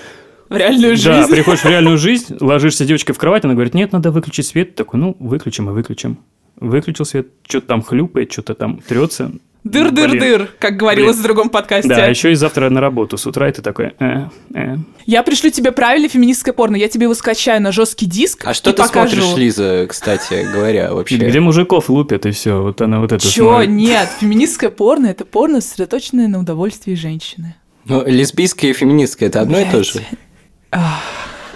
В 0.51 0.57
реальную 0.57 0.97
жизнь? 0.97 1.09
Да, 1.09 1.27
приходишь 1.29 1.61
в 1.61 1.65
реальную 1.69 1.97
жизнь, 1.97 2.37
ложишься 2.41 2.85
девочкой 2.85 3.15
в 3.15 3.19
кровать, 3.19 3.45
она 3.45 3.55
говорит, 3.55 3.73
нет, 3.73 3.93
надо 3.93 4.11
выключить 4.11 4.47
свет. 4.47 4.75
Такой, 4.75 4.99
ну, 5.01 5.17
выключим 5.21 5.71
и 5.71 5.73
выключим. 5.73 6.19
Выключил 6.57 7.05
свет, 7.05 7.29
что-то 7.49 7.69
там 7.69 7.83
хлюпает, 7.83 8.33
что-то 8.33 8.55
там 8.55 8.81
трется. 8.87 9.33
Дыр-дыр-дыр, 9.63 10.49
как 10.59 10.77
говорилось 10.77 11.17
в 11.17 11.23
другом 11.23 11.51
подкасте. 11.51 11.89
Да, 11.89 12.07
еще 12.07 12.33
и 12.33 12.35
завтра 12.35 12.71
на 12.71 12.81
работу 12.81 13.19
с 13.19 13.27
утра, 13.27 13.49
и 13.49 13.53
ты 13.53 13.61
такой, 13.61 13.93
э, 13.99 14.29
э. 14.55 14.77
Я 15.05 15.23
пришлю 15.23 15.51
тебе 15.51 15.71
правильное 15.71 16.09
феминистское 16.09 16.55
порно, 16.55 16.77
я 16.77 16.89
тебе 16.89 17.05
его 17.05 17.15
скачаю 17.15 17.61
на 17.61 17.71
жесткий 17.71 18.07
диск 18.07 18.47
А 18.47 18.55
что 18.55 18.71
и 18.71 18.73
ты 18.73 18.83
покажу. 18.83 19.17
смотришь, 19.17 19.39
Лиза, 19.39 19.87
кстати 19.87 20.47
говоря, 20.51 20.95
вообще? 20.95 21.17
Где 21.17 21.41
мужиков 21.41 21.91
лупят, 21.91 22.25
и 22.25 22.31
все, 22.31 22.63
вот 22.63 22.81
она 22.81 23.01
вот 23.01 23.13
это 23.13 23.23
Чё? 23.23 23.51
смотрит. 23.51 23.69
Нет, 23.69 24.09
феминистское 24.19 24.71
порно— 24.71 25.07
это 25.09 25.27
порно, 25.27 25.61
сосредоточенное 25.61 26.29
на 26.29 26.41
удовольствии 26.41 26.95
женщины. 26.95 27.55
Ну, 27.85 28.03
лесбийское 28.07 28.71
и 28.71 28.73
феминистское– 28.73 29.29
это 29.31 29.43
одно 29.43 29.61
и 29.61 29.71
то 29.71 29.83
же? 29.83 30.01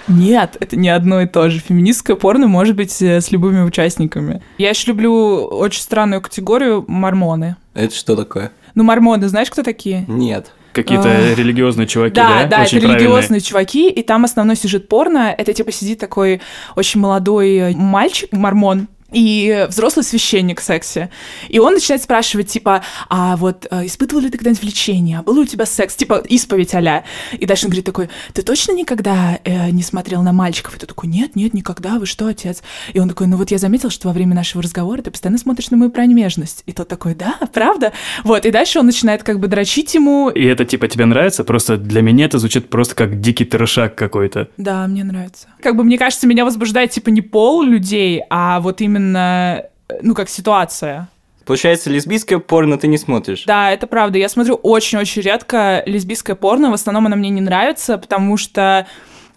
Нет, 0.07 0.57
это 0.59 0.75
не 0.75 0.89
одно 0.89 1.21
и 1.21 1.25
то 1.25 1.49
же. 1.49 1.59
Феминистское 1.59 2.15
порно 2.15 2.47
может 2.47 2.75
быть 2.75 3.01
э, 3.01 3.21
с 3.21 3.31
любыми 3.31 3.61
участниками. 3.63 4.43
Я 4.59 4.69
еще 4.69 4.87
люблю 4.91 5.45
очень 5.45 5.81
странную 5.81 6.21
категорию 6.21 6.85
мормоны. 6.87 7.55
Это 7.73 7.95
что 7.95 8.15
такое? 8.15 8.51
Ну, 8.75 8.83
мормоны, 8.83 9.27
знаешь, 9.29 9.49
кто 9.49 9.63
такие? 9.63 10.05
Нет. 10.07 10.51
Какие-то 10.73 11.09
Ах. 11.09 11.37
религиозные 11.37 11.87
чуваки, 11.87 12.15
Да, 12.15 12.43
да? 12.43 12.45
да, 12.47 12.61
Очень 12.63 12.77
это 12.77 12.87
правильные. 12.87 12.97
религиозные 12.99 13.41
чуваки, 13.41 13.89
и 13.89 14.03
там 14.03 14.25
основной 14.25 14.57
сюжет 14.57 14.89
порно, 14.89 15.33
это 15.35 15.53
типа 15.53 15.71
сидит 15.71 15.99
такой 15.99 16.41
очень 16.75 16.99
молодой 16.99 17.55
э, 17.55 17.71
мальчик, 17.75 18.31
мормон, 18.33 18.87
и 19.11 19.65
взрослый 19.69 20.03
священник 20.03 20.61
в 20.61 20.63
сексе. 20.63 21.09
И 21.49 21.59
он 21.59 21.73
начинает 21.73 22.01
спрашивать, 22.01 22.47
типа, 22.47 22.83
а 23.09 23.37
вот 23.37 23.67
э, 23.69 23.85
испытывал 23.85 24.21
ли 24.21 24.29
ты 24.29 24.37
когда-нибудь 24.37 24.63
влечение? 24.63 25.19
А 25.19 25.23
был 25.23 25.35
ли 25.35 25.41
у 25.41 25.45
тебя 25.45 25.65
секс? 25.65 25.95
Типа, 25.95 26.23
исповедь 26.27 26.73
а 26.73 27.03
И 27.33 27.45
дальше 27.45 27.65
он 27.65 27.69
говорит 27.69 27.85
такой, 27.85 28.09
ты 28.33 28.41
точно 28.41 28.73
никогда 28.73 29.39
э, 29.43 29.69
не 29.69 29.83
смотрел 29.83 30.21
на 30.23 30.33
мальчиков? 30.33 30.75
И 30.75 30.79
ты 30.79 30.85
такой, 30.85 31.07
нет, 31.07 31.35
нет, 31.35 31.53
никогда, 31.53 31.99
вы 31.99 32.05
что, 32.05 32.27
отец? 32.27 32.63
И 32.93 32.99
он 32.99 33.09
такой, 33.09 33.27
ну 33.27 33.37
вот 33.37 33.51
я 33.51 33.57
заметил, 33.57 33.89
что 33.89 34.07
во 34.07 34.13
время 34.13 34.35
нашего 34.35 34.61
разговора 34.61 35.01
ты 35.01 35.11
постоянно 35.11 35.37
смотришь 35.37 35.69
на 35.69 35.77
мою 35.77 35.91
пронежность. 35.91 36.63
И 36.65 36.71
тот 36.71 36.87
такой, 36.87 37.15
да, 37.15 37.37
правда? 37.53 37.93
Вот, 38.23 38.45
и 38.45 38.51
дальше 38.51 38.79
он 38.79 38.87
начинает 38.87 39.23
как 39.23 39.39
бы 39.39 39.47
дрочить 39.47 39.93
ему, 39.93 40.29
И 40.29 40.43
это 40.43 40.65
типа 40.65 40.87
тебе 40.87 41.05
нравится? 41.05 41.43
Просто 41.43 41.77
для 41.77 42.01
меня 42.01 42.25
это 42.25 42.39
звучит 42.39 42.69
просто 42.69 42.95
как 42.95 43.21
дикий 43.21 43.45
трешак 43.45 43.95
какой-то. 43.95 44.49
Да, 44.57 44.87
мне 44.87 45.03
нравится. 45.03 45.47
Как 45.61 45.75
бы, 45.75 45.83
мне 45.83 45.97
кажется, 45.97 46.27
меня 46.27 46.45
возбуждает, 46.45 46.91
типа, 46.91 47.09
не 47.09 47.21
пол 47.21 47.63
людей, 47.63 48.21
а 48.29 48.59
вот 48.59 48.81
именно, 48.81 48.94
э, 48.97 49.69
ну, 50.01 50.13
как 50.13 50.29
ситуация. 50.29 51.07
Получается, 51.45 51.89
лесбийское 51.89 52.39
порно 52.39 52.77
ты 52.77 52.87
не 52.87 52.97
смотришь? 52.97 53.43
Да, 53.45 53.71
это 53.71 53.85
правда. 53.85 54.17
Я 54.17 54.29
смотрю 54.29 54.55
очень-очень 54.55 55.21
редко 55.21 55.83
лесбийское 55.85 56.35
порно. 56.35 56.71
В 56.71 56.73
основном 56.73 57.05
оно 57.05 57.15
мне 57.15 57.29
не 57.29 57.41
нравится, 57.41 57.97
потому 57.97 58.37
что... 58.37 58.87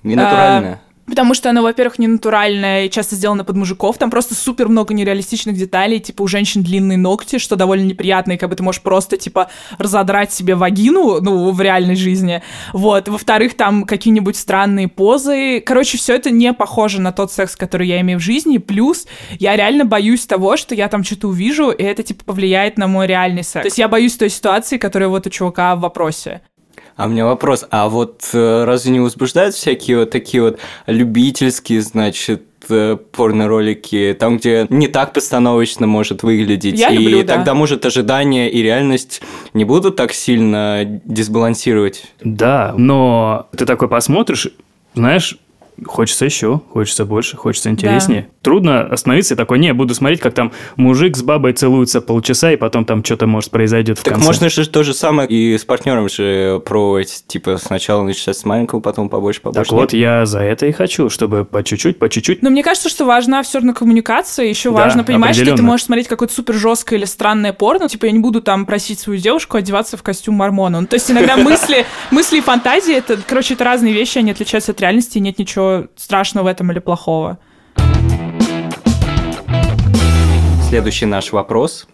Не 0.02 0.14
натуральное? 0.14 0.80
Потому 1.08 1.34
что 1.34 1.50
оно, 1.50 1.62
во-первых, 1.62 1.98
не 1.98 2.06
натуральное 2.06 2.84
и 2.84 2.90
часто 2.90 3.16
сделано 3.16 3.44
под 3.44 3.56
мужиков. 3.56 3.98
Там 3.98 4.10
просто 4.10 4.34
супер 4.34 4.68
много 4.68 4.94
нереалистичных 4.94 5.56
деталей. 5.56 6.00
Типа 6.00 6.22
у 6.22 6.28
женщин 6.28 6.62
длинные 6.62 6.98
ногти, 6.98 7.38
что 7.38 7.56
довольно 7.56 7.84
неприятно. 7.84 8.32
И 8.32 8.36
как 8.36 8.50
бы 8.50 8.56
ты 8.56 8.62
можешь 8.62 8.82
просто, 8.82 9.16
типа, 9.16 9.50
разодрать 9.78 10.32
себе 10.32 10.54
вагину, 10.54 11.20
ну, 11.20 11.50
в 11.50 11.60
реальной 11.60 11.96
жизни. 11.96 12.42
Вот. 12.72 13.08
Во-вторых, 13.08 13.56
там 13.56 13.84
какие-нибудь 13.84 14.36
странные 14.36 14.88
позы. 14.88 15.60
Короче, 15.60 15.98
все 15.98 16.14
это 16.14 16.30
не 16.30 16.52
похоже 16.52 17.00
на 17.00 17.12
тот 17.12 17.32
секс, 17.32 17.56
который 17.56 17.88
я 17.88 18.00
имею 18.00 18.18
в 18.18 18.22
жизни. 18.22 18.58
Плюс 18.58 19.06
я 19.38 19.56
реально 19.56 19.84
боюсь 19.84 20.26
того, 20.26 20.56
что 20.56 20.74
я 20.74 20.88
там 20.88 21.04
что-то 21.04 21.28
увижу, 21.28 21.70
и 21.70 21.82
это, 21.82 22.02
типа, 22.02 22.24
повлияет 22.24 22.76
на 22.76 22.86
мой 22.86 23.06
реальный 23.06 23.44
секс. 23.44 23.62
То 23.62 23.66
есть 23.66 23.78
я 23.78 23.88
боюсь 23.88 24.16
той 24.16 24.28
ситуации, 24.28 24.76
которая 24.76 25.08
вот 25.08 25.26
у 25.26 25.30
чувака 25.30 25.74
в 25.74 25.80
вопросе. 25.80 26.42
А 26.98 27.06
у 27.06 27.10
меня 27.10 27.26
вопрос, 27.26 27.64
а 27.70 27.88
вот 27.88 28.28
э, 28.32 28.64
разве 28.64 28.90
не 28.90 28.98
возбуждают 28.98 29.54
всякие 29.54 30.00
вот 30.00 30.10
такие 30.10 30.42
вот 30.42 30.58
любительские, 30.88 31.80
значит, 31.80 32.42
э, 32.68 32.96
порно-ролики, 33.12 34.16
там, 34.18 34.38
где 34.38 34.66
не 34.68 34.88
так 34.88 35.12
постановочно 35.12 35.86
может 35.86 36.24
выглядеть. 36.24 36.76
Я 36.76 36.88
и 36.88 36.98
люблю, 36.98 37.22
да. 37.22 37.36
тогда, 37.36 37.54
может, 37.54 37.86
ожидания 37.86 38.50
и 38.50 38.60
реальность 38.62 39.22
не 39.54 39.64
будут 39.64 39.94
так 39.94 40.12
сильно 40.12 41.00
дисбалансировать. 41.04 42.02
Да, 42.20 42.74
но 42.76 43.48
ты 43.56 43.64
такой 43.64 43.86
посмотришь, 43.86 44.48
знаешь, 44.94 45.38
хочется 45.86 46.24
еще, 46.24 46.60
хочется 46.72 47.04
больше, 47.04 47.36
хочется 47.36 47.70
интереснее. 47.70 48.28
Трудно 48.42 48.82
остановиться 48.82 49.34
и 49.34 49.36
такой, 49.36 49.58
не, 49.58 49.72
буду 49.74 49.94
смотреть, 49.94 50.20
как 50.20 50.34
там 50.34 50.52
мужик 50.76 51.16
с 51.16 51.22
бабой 51.22 51.52
целуются 51.52 52.00
полчаса, 52.00 52.52
и 52.52 52.56
потом 52.56 52.84
там 52.84 53.04
что-то 53.04 53.26
может 53.26 53.50
произойдет 53.50 53.98
в 53.98 54.02
Так 54.02 54.14
конце. 54.14 54.26
можно 54.26 54.48
же 54.48 54.68
то 54.68 54.82
же 54.84 54.94
самое 54.94 55.28
и 55.28 55.56
с 55.58 55.64
партнером 55.64 56.08
же 56.08 56.60
пробовать, 56.64 57.24
типа 57.26 57.58
сначала 57.58 58.02
начать 58.02 58.36
с 58.36 58.44
маленького, 58.44 58.80
потом 58.80 59.08
побольше, 59.08 59.40
побольше. 59.40 59.70
Так 59.70 59.78
вот, 59.78 59.92
я 59.92 60.24
за 60.26 60.40
это 60.40 60.66
и 60.66 60.72
хочу, 60.72 61.10
чтобы 61.10 61.44
по 61.44 61.62
чуть-чуть, 61.62 61.98
по 61.98 62.08
чуть-чуть. 62.08 62.42
Но 62.42 62.50
мне 62.50 62.62
кажется, 62.62 62.88
что 62.88 63.04
важна 63.04 63.42
все 63.42 63.58
равно 63.58 63.74
коммуникация. 63.74 64.46
Еще 64.46 64.70
Да, 64.70 64.76
важно 64.76 65.04
понимать, 65.04 65.36
что 65.36 65.54
ты 65.56 65.62
можешь 65.62 65.86
смотреть 65.86 66.08
какое-то 66.08 66.34
супер 66.34 66.54
жесткое 66.54 66.98
или 66.98 67.06
странное 67.06 67.52
порно. 67.52 67.88
Типа, 67.88 68.06
я 68.06 68.12
не 68.12 68.20
буду 68.20 68.40
там 68.40 68.66
просить 68.66 69.00
свою 69.00 69.20
девушку 69.20 69.56
одеваться 69.56 69.96
в 69.96 70.02
костюм 70.02 70.36
мормона. 70.36 70.80
Ну, 70.80 70.86
то 70.86 70.94
есть 70.94 71.10
иногда 71.10 71.36
мысли, 71.36 71.84
мысли 72.10 72.38
и 72.38 72.40
фантазии, 72.40 72.94
это, 72.94 73.18
короче, 73.26 73.54
это 73.54 73.64
разные 73.64 73.92
вещи, 73.92 74.18
они 74.18 74.30
отличаются 74.30 74.72
от 74.72 74.80
реальности, 74.80 75.18
и 75.18 75.20
нет 75.20 75.38
ничего 75.38 75.67
страшного 75.96 76.44
в 76.44 76.48
этом 76.48 76.70
или 76.72 76.78
плохого. 76.78 77.38
Следующий 80.68 81.06
наш 81.06 81.32
вопрос. 81.32 81.88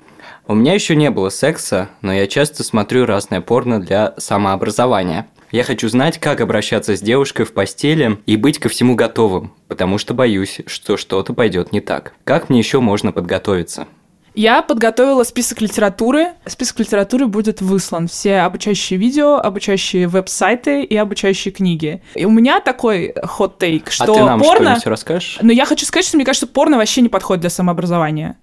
У 0.46 0.54
меня 0.54 0.74
еще 0.74 0.96
не 0.96 1.10
было 1.10 1.30
секса, 1.30 1.88
но 2.02 2.12
я 2.12 2.26
часто 2.26 2.64
смотрю 2.64 3.06
разное 3.06 3.40
порно 3.40 3.80
для 3.80 4.14
самообразования. 4.18 5.26
Я 5.52 5.62
хочу 5.62 5.88
знать, 5.88 6.18
как 6.18 6.40
обращаться 6.40 6.96
с 6.96 7.00
девушкой 7.00 7.46
в 7.46 7.52
постели 7.52 8.18
и 8.26 8.36
быть 8.36 8.58
ко 8.58 8.68
всему 8.68 8.96
готовым, 8.96 9.54
потому 9.68 9.98
что 9.98 10.12
боюсь, 10.12 10.60
что 10.66 10.96
что-то 10.96 11.32
пойдет 11.32 11.72
не 11.72 11.80
так. 11.80 12.14
Как 12.24 12.48
мне 12.48 12.58
еще 12.58 12.80
можно 12.80 13.12
подготовиться? 13.12 13.86
Я 14.34 14.62
подготовила 14.62 15.22
список 15.22 15.60
литературы. 15.60 16.32
Список 16.46 16.80
литературы 16.80 17.26
будет 17.26 17.60
выслан. 17.60 18.08
Все 18.08 18.38
обучающие 18.40 18.98
видео, 18.98 19.36
обучающие 19.36 20.08
веб-сайты 20.08 20.82
и 20.82 20.96
обучающие 20.96 21.52
книги. 21.52 22.02
И 22.14 22.24
у 22.24 22.30
меня 22.30 22.60
такой 22.60 23.14
хот-тейк, 23.22 23.90
что 23.90 24.12
а 24.12 24.14
ты 24.14 24.24
нам 24.24 24.40
порно... 24.40 24.78
расскажешь? 24.84 25.38
Но 25.40 25.52
я 25.52 25.64
хочу 25.64 25.86
сказать, 25.86 26.06
что 26.06 26.16
мне 26.16 26.26
кажется, 26.26 26.48
порно 26.48 26.78
вообще 26.78 27.00
не 27.00 27.08
подходит 27.08 27.42
для 27.42 27.50
самообразования. 27.50 28.36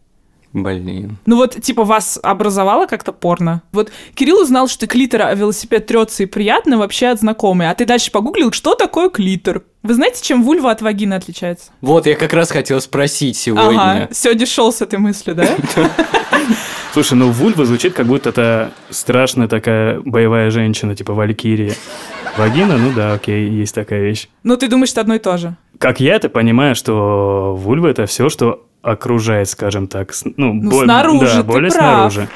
Блин. 0.54 1.18
Ну 1.26 1.38
вот, 1.38 1.62
типа, 1.62 1.84
вас 1.84 2.20
образовало 2.22 2.86
как-то 2.86 3.12
порно? 3.12 3.62
Вот 3.72 3.92
Кирилл 4.16 4.42
узнал, 4.42 4.68
что 4.68 4.86
клитор 4.88 5.24
о 5.24 5.34
велосипед 5.34 5.86
трется 5.88 6.24
и 6.24 6.26
приятно 6.26 6.78
вообще 6.78 7.08
от 7.08 7.20
знакомой, 7.20 7.70
а 7.70 7.76
ты 7.76 7.86
дальше 7.86 8.12
погуглил, 8.12 8.52
что 8.52 8.76
такое 8.76 9.10
клитор? 9.10 9.64
Вы 9.84 9.94
знаете, 9.94 10.24
чем 10.24 10.44
вульва 10.44 10.72
от 10.72 10.82
вагины 10.82 11.16
отличается? 11.16 11.72
Вот, 11.82 12.06
я 12.06 12.16
как 12.16 12.34
раз 12.34 12.52
хотел 12.52 12.80
спросить 12.82 13.38
сегодня. 13.38 13.82
Ага, 13.82 14.10
сегодня 14.12 14.46
шел 14.46 14.72
с 14.72 14.82
этой 14.82 15.00
мыслью, 15.00 15.36
да? 15.36 15.48
Слушай, 16.94 17.14
ну 17.14 17.32
вульва 17.32 17.66
звучит, 17.66 17.94
как 17.94 18.06
будто 18.06 18.30
это 18.30 18.72
страшная 18.90 19.48
такая 19.48 20.02
боевая 20.02 20.52
женщина, 20.52 20.94
типа 20.96 21.14
Валькирия. 21.14 21.74
Вагина, 22.38 22.78
ну 22.78 22.92
да, 22.94 23.14
окей, 23.14 23.50
есть 23.50 23.74
такая 23.76 24.02
вещь. 24.02 24.28
Ну, 24.44 24.58
ты 24.58 24.68
думаешь, 24.68 24.92
это 24.92 25.02
одно 25.02 25.16
и 25.16 25.20
то 25.20 25.38
же? 25.38 25.56
Как 25.78 26.00
я 26.02 26.16
это 26.16 26.30
понимаю, 26.30 26.76
что 26.76 27.56
вульва 27.58 27.88
это 27.88 28.06
все, 28.06 28.30
что 28.30 28.66
окружает, 28.82 29.48
скажем 29.50 29.88
так. 29.88 30.14
с- 30.14 30.26
Ну, 30.38 30.54
Ну, 30.54 30.70
боль- 30.72 30.86
снаружи, 30.86 31.26
да, 31.38 31.44
более 31.44 31.72
прав. 31.72 32.12
снаружи. 32.14 32.28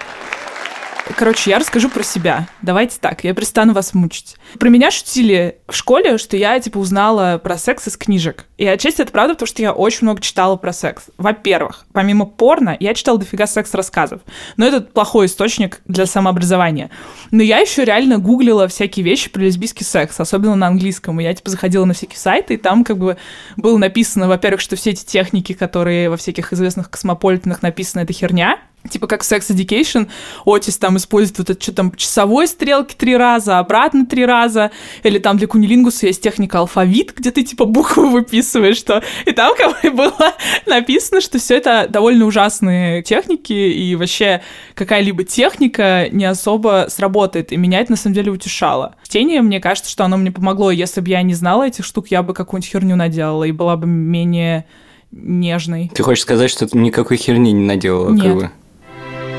Короче, 1.13 1.52
я 1.52 1.60
расскажу 1.60 1.89
про 1.89 2.04
себя. 2.04 2.48
Давайте 2.63 2.98
так, 3.00 3.24
я 3.24 3.34
перестану 3.34 3.74
вас 3.74 3.94
мучить. 3.94 4.38
Про 4.60 4.70
меня 4.70 4.89
шутили 4.89 5.60
в 5.68 5.76
школе, 5.76 6.18
что 6.18 6.36
я, 6.36 6.60
типа, 6.60 6.80
узнала 6.80 7.39
про 7.41 7.58
секс 7.58 7.88
из 7.88 7.96
книжек. 7.96 8.46
И 8.58 8.65
отчасти 8.65 9.02
это 9.02 9.12
правда, 9.12 9.36
потому 9.36 9.48
что 9.48 9.62
я 9.62 9.72
очень 9.72 10.00
много 10.02 10.20
читала 10.20 10.56
про 10.56 10.74
секс. 10.74 11.06
Во-первых, 11.18 11.86
помимо 11.94 12.26
порно, 12.26 12.76
я 12.80 12.96
читала 12.96 13.20
дофига 13.20 13.46
секс-рассказов. 13.46 14.22
Но 14.58 14.65
это 14.65 14.82
плохой 14.82 15.28
источник 15.28 15.82
для 15.86 16.08
самообразования. 16.08 16.89
Но 17.30 17.44
я 17.44 17.60
еще 17.60 17.86
реально 17.86 18.18
гуглила 18.18 18.68
всякие 18.68 19.06
вещи 19.06 19.30
про 19.30 19.41
лесбийский 19.41 19.86
секс, 19.86 20.20
особенно 20.20 20.56
на 20.56 20.68
английском. 20.68 21.20
И 21.20 21.24
я, 21.24 21.34
типа, 21.34 21.52
заходила 21.52 21.86
на 21.86 21.94
всякие 21.94 22.18
сайты, 22.18 22.56
и 22.56 22.58
там, 22.58 22.84
как 22.84 22.98
бы, 22.98 23.18
было 23.58 23.78
написано, 23.78 24.28
во-первых, 24.28 24.60
что 24.60 24.76
все 24.76 24.89
эти 24.89 25.06
техники, 25.06 25.54
которые 25.54 26.10
во 26.10 26.18
всяких 26.18 26.52
известных 26.52 26.89
космополитенах 26.89 27.62
написаны, 27.62 28.02
это 28.02 28.12
херня. 28.12 28.58
Типа 28.89 29.08
как 29.08 29.21
Sex 29.21 29.50
Education, 29.50 30.10
Отис 30.45 30.78
там 30.78 30.98
использует 30.98 31.39
вот 31.39 31.50
это 31.50 31.62
что 31.62 31.74
там 31.74 31.93
часовой 31.95 32.48
стрелки 32.48 32.95
три 32.95 33.17
раза, 33.17 33.60
обратно 33.60 34.06
три 34.06 34.26
раза, 34.26 34.71
или 35.04 35.19
там 35.19 35.38
для 35.38 35.48
кунилингуса 35.48 36.08
есть 36.08 36.21
техника 36.21 36.60
алфавит, 36.60 37.13
где 37.15 37.32
ты 37.32 37.43
типа 37.43 37.65
буквы 37.65 38.10
выписываешь, 38.10 38.78
что 38.78 39.04
и 39.26 39.32
там 39.32 39.56
как 39.58 39.82
бы 39.82 39.91
было 39.91 40.36
написано, 40.65 41.21
что 41.21 41.39
все 41.39 41.58
это 41.58 41.88
довольно 41.89 42.26
ужасные 42.26 43.04
техники, 43.04 43.54
и 43.54 43.95
вообще 43.95 44.41
какая-либо 44.74 45.24
техника 45.24 46.08
не 46.12 46.26
особо 46.26 46.88
сработает, 46.89 47.52
и 47.52 47.58
меня 47.58 47.80
это 47.80 47.91
на 47.91 47.98
самом 47.98 48.13
деле 48.13 48.32
утешало. 48.32 48.95
Чтение, 49.04 49.41
мне 49.41 49.60
кажется, 49.60 49.89
что 49.89 50.06
оно 50.06 50.17
мне 50.17 50.32
помогло, 50.32 50.71
если 50.71 51.02
бы 51.02 51.10
я 51.10 51.21
не 51.21 51.34
знала 51.34 51.67
этих 51.67 51.86
штук, 51.86 52.08
я 52.10 52.24
бы 52.24 52.34
какую-нибудь 52.34 52.69
херню 52.69 52.95
наделала 52.95 53.43
и 53.43 53.52
была 53.52 53.78
бы 53.78 53.88
менее 53.88 54.65
нежной. 55.12 55.91
Ты 55.93 56.04
хочешь 56.04 56.24
сказать, 56.24 56.52
что 56.52 56.67
ты 56.67 56.78
никакой 56.78 57.17
херни 57.17 57.52
не 57.52 57.63
наделала, 57.63 58.12
Нет. 58.12 58.24
как 58.24 58.36
бы? 58.36 58.52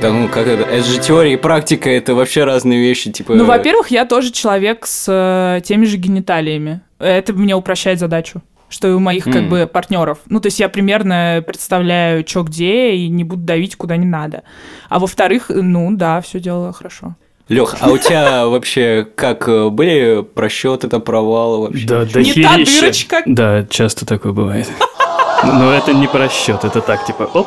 Да 0.01 0.13
ну, 0.13 0.29
как 0.29 0.47
это? 0.47 0.63
Это 0.63 0.85
же 0.85 1.01
теория 1.01 1.33
и 1.33 1.37
практика, 1.37 1.89
это 1.89 2.15
вообще 2.15 2.45
разные 2.45 2.81
вещи, 2.81 3.11
типа... 3.11 3.35
Ну, 3.35 3.45
во-первых, 3.45 3.91
я 3.91 4.05
тоже 4.05 4.31
человек 4.31 4.87
с 4.87 5.07
э, 5.09 5.63
теми 5.63 5.87
же 5.87 5.97
гениталиями. 5.97 6.83
Это 6.99 7.33
мне 7.33 7.55
упрощает 7.55 7.99
задачу 7.99 8.43
что 8.69 8.89
и 8.89 8.91
у 8.91 8.99
моих, 8.99 9.25
как 9.25 9.37
М. 9.37 9.49
бы, 9.49 9.67
партнеров. 9.73 10.19
Ну, 10.27 10.41
то 10.41 10.49
есть 10.49 10.59
я 10.59 10.69
примерно 10.69 11.43
представляю, 11.47 12.27
что 12.27 12.43
где, 12.43 12.95
и 12.95 13.09
не 13.09 13.23
буду 13.23 13.43
давить, 13.43 13.77
куда 13.77 13.97
не 13.97 14.07
надо. 14.07 14.43
А 14.89 14.99
во-вторых, 14.99 15.47
ну, 15.51 15.89
да, 15.93 16.21
все 16.21 16.41
делала 16.41 16.73
хорошо. 16.73 17.15
Лех, 17.49 17.77
а 17.79 17.91
у 17.91 17.97
тебя 17.97 18.47
вообще 18.49 19.07
как 19.15 19.49
э, 19.49 19.69
были 19.69 20.23
просчеты, 20.23 20.89
это 20.89 20.99
провалы 20.99 21.69
вообще? 21.69 21.87
Да, 21.87 22.05
да 22.05 22.21
Не 22.21 22.33
та 22.35 22.57
дырочка. 22.57 23.23
Да, 23.25 23.65
часто 23.71 24.05
такое 24.05 24.33
бывает. 24.33 24.69
Но 25.45 25.73
это 25.73 25.95
не 25.95 26.09
просчет, 26.09 26.65
это 26.65 26.81
так, 26.81 27.07
типа, 27.07 27.23
оп. 27.23 27.47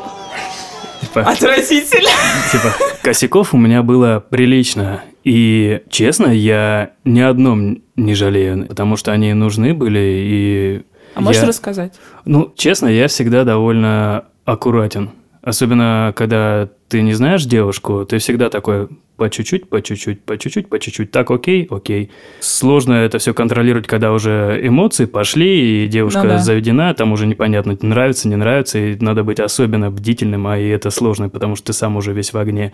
Типа, 1.01 1.21
Отвратительно. 1.21 2.09
типа, 2.51 2.73
косяков 3.03 3.53
у 3.53 3.57
меня 3.57 3.83
было 3.83 4.23
прилично. 4.29 5.01
И, 5.23 5.81
честно, 5.89 6.27
я 6.27 6.91
ни 7.05 7.19
одном 7.19 7.79
не 7.95 8.15
жалею, 8.15 8.65
потому 8.67 8.95
что 8.97 9.11
они 9.11 9.33
нужны 9.33 9.73
были, 9.73 9.99
и... 9.99 10.81
А 11.15 11.21
можешь 11.21 11.41
я- 11.41 11.47
рассказать? 11.47 11.93
Ну, 12.25 12.51
честно, 12.55 12.87
я 12.87 13.07
всегда 13.07 13.43
довольно 13.43 14.25
аккуратен. 14.45 15.11
Особенно, 15.49 16.13
когда 16.15 16.69
ты 16.89 17.01
не 17.01 17.13
знаешь 17.13 17.43
девушку, 17.43 18.05
ты 18.05 18.19
всегда 18.19 18.51
такой 18.51 18.87
по 19.17 19.31
чуть-чуть, 19.31 19.67
по 19.67 19.81
чуть-чуть, 19.81 20.23
по 20.23 20.37
чуть-чуть, 20.37 20.69
по 20.69 20.79
чуть-чуть. 20.79 21.09
Так, 21.09 21.31
окей, 21.31 21.67
окей. 21.71 22.11
Сложно 22.39 22.93
это 22.93 23.17
все 23.17 23.33
контролировать, 23.33 23.87
когда 23.87 24.13
уже 24.13 24.59
эмоции 24.61 25.05
пошли, 25.05 25.85
и 25.85 25.87
девушка 25.87 26.21
Ну 26.21 26.29
да. 26.29 26.37
заведена, 26.37 26.93
там 26.93 27.11
уже 27.13 27.25
непонятно, 27.25 27.75
нравится, 27.81 28.27
не 28.27 28.35
нравится, 28.35 28.77
и 28.77 28.95
надо 28.99 29.23
быть 29.23 29.39
особенно 29.39 29.89
бдительным, 29.89 30.45
а 30.45 30.59
и 30.59 30.67
это 30.67 30.91
сложно, 30.91 31.29
потому 31.29 31.55
что 31.55 31.67
ты 31.67 31.73
сам 31.73 31.97
уже 31.97 32.13
весь 32.13 32.31
в 32.31 32.37
огне. 32.37 32.71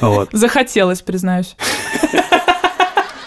Вот. 0.00 0.30
Захотелось, 0.32 1.02
признаюсь. 1.02 1.56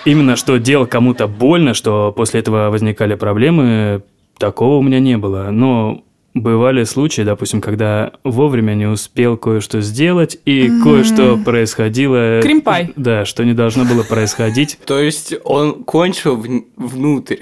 Именно 0.06 0.36
что 0.36 0.58
делал 0.58 0.88
кому-то 0.88 1.28
больно, 1.28 1.76
что 1.76 2.12
после 2.12 2.40
этого 2.40 2.72
возникали 2.72 3.14
проблемы, 3.14 4.02
такого 4.40 4.78
у 4.78 4.82
меня 4.82 5.00
не 5.00 5.20
было. 5.20 5.50
Но 5.52 6.04
бывали 6.34 6.84
случаи, 6.84 7.22
допустим, 7.24 7.62
когда 7.62 8.12
вовремя 8.24 8.74
не 8.74 8.86
успел 8.86 9.38
кое-что 9.38 9.82
сделать, 9.82 10.38
и 10.46 10.70
кое-что 10.84 11.38
происходило... 11.38 12.42
Кримпай. 12.42 12.94
Да, 12.96 13.26
что 13.26 13.44
не 13.44 13.54
должно 13.54 13.86
было 13.86 14.04
происходить. 14.04 14.80
То 14.86 15.00
есть 15.00 15.34
он 15.44 15.84
кончил 15.84 16.36
в- 16.38 16.64
внутрь. 16.78 17.38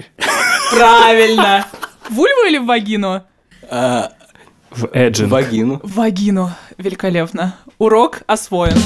Правильно. 0.70 1.66
В 2.08 2.14
вульву 2.14 2.46
или 2.48 2.58
в 2.58 2.66
вагину? 2.66 3.22
А, 3.70 4.10
В 4.70 4.88
эджинг. 4.92 5.30
вагину. 5.30 5.80
В 5.82 5.94
вагину. 5.94 6.50
Великолепно. 6.78 7.56
Урок 7.78 8.22
освоен. 8.26 8.76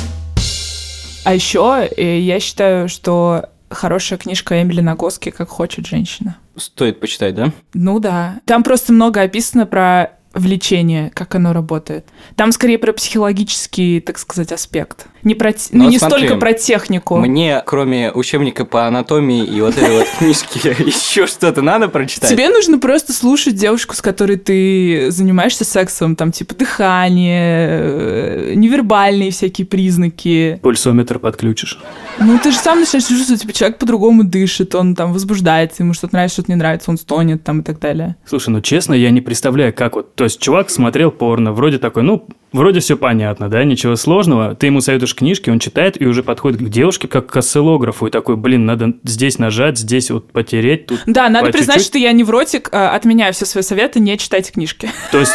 А 1.24 1.34
еще 1.34 1.88
э, 1.96 2.18
я 2.20 2.38
считаю, 2.40 2.88
что 2.88 3.46
хорошая 3.74 4.18
книжка 4.18 4.62
Эмили 4.62 4.80
Нагоски 4.80 5.30
«Как 5.30 5.48
хочет 5.48 5.86
женщина». 5.86 6.36
Стоит 6.56 7.00
почитать, 7.00 7.34
да? 7.34 7.52
Ну 7.74 7.98
да. 7.98 8.40
Там 8.44 8.62
просто 8.62 8.92
много 8.92 9.20
описано 9.20 9.66
про 9.66 10.12
влечение, 10.34 11.10
как 11.10 11.34
оно 11.34 11.52
работает. 11.52 12.06
Там 12.36 12.52
скорее 12.52 12.78
про 12.78 12.92
психологический, 12.92 14.00
так 14.00 14.18
сказать, 14.18 14.52
аспект. 14.52 15.06
Не 15.24 15.34
про, 15.34 15.50
ну, 15.70 15.84
Ну, 15.84 15.90
не 15.90 15.98
смотри, 15.98 16.26
столько 16.26 16.36
про 16.38 16.52
технику. 16.52 17.16
Мне, 17.16 17.62
кроме 17.64 18.12
учебника 18.12 18.66
по 18.66 18.86
анатомии 18.86 19.44
и 19.44 19.60
вот 19.62 19.76
этой 19.76 19.98
вот 19.98 20.06
книжки, 20.18 20.82
еще 20.86 21.26
что-то 21.26 21.62
надо 21.62 21.88
прочитать? 21.88 22.30
Тебе 22.30 22.50
нужно 22.50 22.78
просто 22.78 23.14
слушать 23.14 23.56
девушку, 23.56 23.94
с 23.94 24.02
которой 24.02 24.36
ты 24.36 25.10
занимаешься 25.10 25.64
сексом, 25.64 26.14
там 26.14 26.30
типа 26.30 26.54
дыхание, 26.54 27.68
э, 27.70 28.52
невербальные 28.54 29.30
всякие 29.30 29.66
признаки. 29.66 30.58
Пульсометр 30.62 31.18
подключишь. 31.18 31.78
Ну, 32.18 32.38
ты 32.38 32.52
же 32.52 32.58
сам 32.58 32.80
начинаешь 32.80 33.06
чувствовать, 33.06 33.40
типа, 33.40 33.52
человек 33.52 33.78
по-другому 33.78 34.24
дышит, 34.24 34.74
он 34.74 34.94
там 34.94 35.12
возбуждается, 35.12 35.82
ему 35.82 35.94
что-то 35.94 36.14
нравится, 36.14 36.34
что-то 36.34 36.52
не 36.52 36.56
нравится, 36.56 36.90
он 36.90 36.98
стонет 36.98 37.42
там 37.42 37.60
и 37.60 37.62
так 37.62 37.80
далее. 37.80 38.16
Слушай, 38.26 38.50
ну 38.50 38.60
честно, 38.60 38.92
я 38.94 39.10
не 39.10 39.20
представляю, 39.20 39.72
как 39.72 39.96
вот... 39.96 40.14
То 40.14 40.24
есть 40.24 40.38
чувак 40.38 40.70
смотрел 40.70 41.10
порно, 41.10 41.52
вроде 41.52 41.78
такой, 41.78 42.02
ну, 42.02 42.26
вроде 42.54 42.80
все 42.80 42.96
понятно, 42.96 43.48
да, 43.48 43.64
ничего 43.64 43.96
сложного. 43.96 44.54
Ты 44.54 44.66
ему 44.66 44.80
советуешь 44.80 45.14
книжки, 45.14 45.50
он 45.50 45.58
читает 45.58 46.00
и 46.00 46.06
уже 46.06 46.22
подходит 46.22 46.60
к 46.60 46.68
девушке 46.68 47.08
как 47.08 47.26
к 47.26 47.36
осциллографу 47.36 48.06
и 48.06 48.10
такой, 48.10 48.36
блин, 48.36 48.64
надо 48.64 48.94
здесь 49.02 49.38
нажать, 49.38 49.78
здесь 49.78 50.10
вот 50.10 50.30
потереть, 50.32 50.86
тут... 50.86 51.00
Да, 51.06 51.28
надо 51.28 51.46
по 51.46 51.52
признать, 51.52 51.76
чуть-чуть». 51.76 51.88
что 51.90 51.98
я 51.98 52.12
невротик, 52.12 52.68
а, 52.72 52.94
отменяю 52.94 53.34
все 53.34 53.44
свои 53.44 53.62
советы, 53.62 54.00
не 54.00 54.16
читайте 54.16 54.52
книжки. 54.52 54.88
То 55.12 55.18
есть 55.18 55.34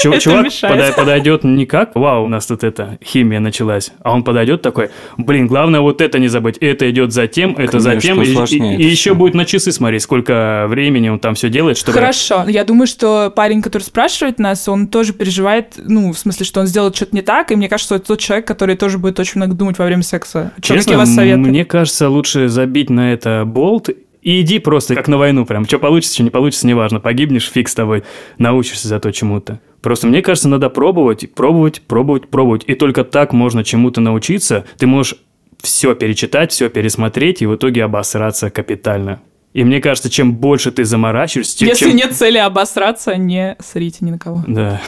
чувак 0.00 0.44
мешает. 0.44 0.94
подойдет 0.96 1.44
не 1.44 1.66
как, 1.66 1.94
вау, 1.94 2.24
у 2.24 2.28
нас 2.28 2.46
тут 2.46 2.64
это, 2.64 2.98
химия 3.04 3.40
началась, 3.40 3.92
а 4.02 4.12
он 4.12 4.22
подойдет 4.22 4.62
такой, 4.62 4.90
блин, 5.16 5.46
главное 5.46 5.80
вот 5.80 6.00
это 6.00 6.18
не 6.18 6.28
забыть, 6.28 6.56
это 6.58 6.90
идет 6.90 7.12
затем, 7.12 7.52
это 7.52 7.78
Конечно, 7.78 7.80
затем, 7.80 8.22
и, 8.22 8.84
еще 8.84 9.14
будет 9.14 9.34
на 9.34 9.44
часы 9.44 9.72
смотреть, 9.72 10.02
сколько 10.02 10.66
времени 10.68 11.08
он 11.08 11.18
там 11.18 11.34
все 11.34 11.48
делает, 11.48 11.78
чтобы... 11.78 11.98
Хорошо. 11.98 12.44
Я 12.48 12.64
думаю, 12.64 12.86
что 12.86 13.32
парень, 13.34 13.62
который 13.62 13.82
спрашивает 13.82 14.38
нас, 14.38 14.68
он 14.68 14.88
тоже 14.88 15.12
переживает, 15.12 15.74
ну, 15.76 16.12
в 16.12 16.18
смысле, 16.18 16.44
что 16.44 16.60
он 16.60 16.66
сделал 16.66 16.92
что-то 16.92 17.14
не 17.14 17.22
так, 17.22 17.52
и 17.52 17.56
мне 17.56 17.68
кажется, 17.68 17.88
что 17.88 17.94
это 17.96 18.06
тот 18.08 18.20
человек, 18.20 18.46
который 18.46 18.76
тоже 18.76 18.98
будет 18.98 19.18
очень 19.20 19.34
много 19.36 19.54
думать 19.54 19.78
во 19.78 19.84
время 19.84 20.02
секса. 20.02 20.52
Какие 20.56 20.78
Честно, 20.78 20.94
у 20.94 20.98
вас 20.98 21.14
советы? 21.14 21.38
мне 21.38 21.64
кажется, 21.64 22.08
лучше 22.08 22.48
забить 22.48 22.90
на 22.90 23.12
это 23.12 23.44
болт 23.46 23.88
и 24.28 24.42
иди 24.42 24.58
просто 24.58 24.94
как 24.94 25.08
на 25.08 25.16
войну 25.16 25.46
прям. 25.46 25.64
Что 25.64 25.78
получится, 25.78 26.12
что 26.12 26.22
не 26.22 26.28
получится, 26.28 26.66
неважно. 26.66 27.00
Погибнешь, 27.00 27.50
фиг 27.50 27.66
с 27.66 27.74
тобой. 27.74 28.04
Научишься 28.36 28.86
зато 28.86 29.10
чему-то. 29.10 29.58
Просто 29.80 30.06
мне 30.06 30.20
кажется, 30.20 30.50
надо 30.50 30.68
пробовать, 30.68 31.32
пробовать, 31.32 31.80
пробовать, 31.80 32.28
пробовать. 32.28 32.62
И 32.66 32.74
только 32.74 33.04
так 33.04 33.32
можно 33.32 33.64
чему-то 33.64 34.02
научиться. 34.02 34.66
Ты 34.76 34.86
можешь 34.86 35.16
все 35.62 35.94
перечитать, 35.94 36.52
все 36.52 36.68
пересмотреть 36.68 37.40
и 37.40 37.46
в 37.46 37.56
итоге 37.56 37.82
обосраться 37.84 38.50
капитально. 38.50 39.22
И 39.54 39.64
мне 39.64 39.80
кажется, 39.80 40.10
чем 40.10 40.34
больше 40.34 40.72
ты 40.72 40.84
заморачиваешься, 40.84 41.64
Если 41.64 41.86
чем... 41.86 41.96
нет 41.96 42.14
цели 42.14 42.36
обосраться, 42.36 43.16
не 43.16 43.56
срите 43.60 44.04
ни 44.04 44.10
на 44.10 44.18
кого. 44.18 44.44
Да. 44.46 44.82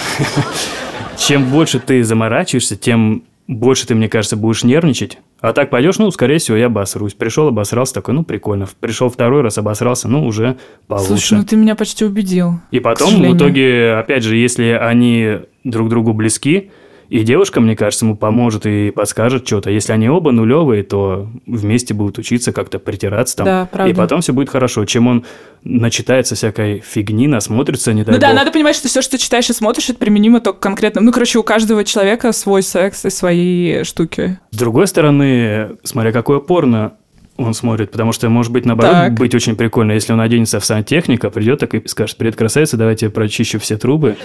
Чем 1.18 1.46
больше 1.46 1.80
ты 1.80 2.04
заморачиваешься, 2.04 2.76
тем 2.76 3.24
больше 3.46 3.86
ты, 3.86 3.94
мне 3.94 4.10
кажется, 4.10 4.36
будешь 4.36 4.64
нервничать. 4.64 5.18
А 5.40 5.52
так 5.52 5.70
пойдешь, 5.70 5.98
ну, 5.98 6.10
скорее 6.10 6.38
всего, 6.38 6.56
я 6.56 6.66
обосрусь. 6.66 7.14
Пришел, 7.14 7.48
обосрался, 7.48 7.94
такой, 7.94 8.14
ну, 8.14 8.24
прикольно. 8.24 8.68
Пришел 8.80 9.08
второй 9.08 9.40
раз, 9.42 9.56
обосрался, 9.56 10.08
ну, 10.08 10.26
уже 10.26 10.56
получше. 10.86 11.08
Слушай, 11.08 11.38
ну 11.38 11.44
ты 11.44 11.56
меня 11.56 11.74
почти 11.74 12.04
убедил. 12.04 12.60
И 12.70 12.80
потом, 12.80 13.22
в 13.22 13.36
итоге, 13.36 13.94
опять 13.94 14.22
же, 14.22 14.36
если 14.36 14.78
они 14.80 15.38
друг 15.64 15.88
другу 15.88 16.12
близки, 16.12 16.70
и 17.10 17.24
девушка, 17.24 17.60
мне 17.60 17.74
кажется, 17.74 18.04
ему 18.04 18.16
поможет 18.16 18.66
и 18.66 18.92
подскажет 18.92 19.44
что-то. 19.44 19.68
Если 19.68 19.92
они 19.92 20.08
оба 20.08 20.30
нулевые, 20.30 20.84
то 20.84 21.28
вместе 21.44 21.92
будут 21.92 22.18
учиться 22.18 22.52
как-то 22.52 22.78
притираться 22.78 23.36
там. 23.38 23.46
Да, 23.46 23.68
правда. 23.70 23.90
И 23.92 23.94
потом 23.96 24.20
все 24.20 24.32
будет 24.32 24.48
хорошо. 24.48 24.84
Чем 24.84 25.08
он 25.08 25.24
начитается 25.64 26.36
всякой 26.36 26.78
фигни, 26.86 27.26
насмотрится, 27.26 27.92
не 27.92 28.04
дай 28.04 28.14
Ну 28.14 28.20
да, 28.20 28.28
бог. 28.28 28.36
надо 28.36 28.52
понимать, 28.52 28.76
что 28.76 28.86
все, 28.86 29.02
что 29.02 29.18
читаешь 29.18 29.50
и 29.50 29.52
смотришь, 29.52 29.90
это 29.90 29.98
применимо 29.98 30.40
только 30.40 30.60
конкретно. 30.60 31.00
Ну, 31.00 31.10
короче, 31.10 31.40
у 31.40 31.42
каждого 31.42 31.84
человека 31.84 32.30
свой 32.30 32.62
секс 32.62 33.04
и 33.04 33.10
свои 33.10 33.82
штуки. 33.82 34.38
С 34.52 34.56
другой 34.56 34.86
стороны, 34.86 35.70
смотря 35.82 36.12
какое 36.12 36.38
порно 36.38 36.92
он 37.36 37.54
смотрит, 37.54 37.90
потому 37.90 38.12
что, 38.12 38.28
может 38.28 38.52
быть, 38.52 38.64
наоборот, 38.66 38.92
Так. 38.92 39.14
быть 39.14 39.34
очень 39.34 39.56
прикольно, 39.56 39.92
если 39.92 40.12
он 40.12 40.20
оденется 40.20 40.60
в 40.60 40.64
сантехника, 40.64 41.30
придет 41.30 41.58
так 41.58 41.74
и 41.74 41.82
скажет, 41.88 42.16
привет, 42.18 42.36
красавица, 42.36 42.76
давайте 42.76 43.10
прочищу 43.10 43.58
все 43.58 43.76
трубы. 43.76 44.16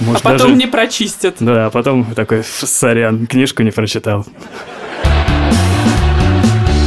Может, 0.00 0.24
а 0.26 0.30
потом 0.30 0.38
даже- 0.48 0.54
не 0.54 0.66
прочистят. 0.66 1.36
Да, 1.40 1.66
а 1.66 1.70
потом 1.70 2.04
такой, 2.14 2.40
«Ф, 2.40 2.62
сорян, 2.64 3.26
книжку 3.26 3.62
не 3.62 3.70
прочитал. 3.70 4.26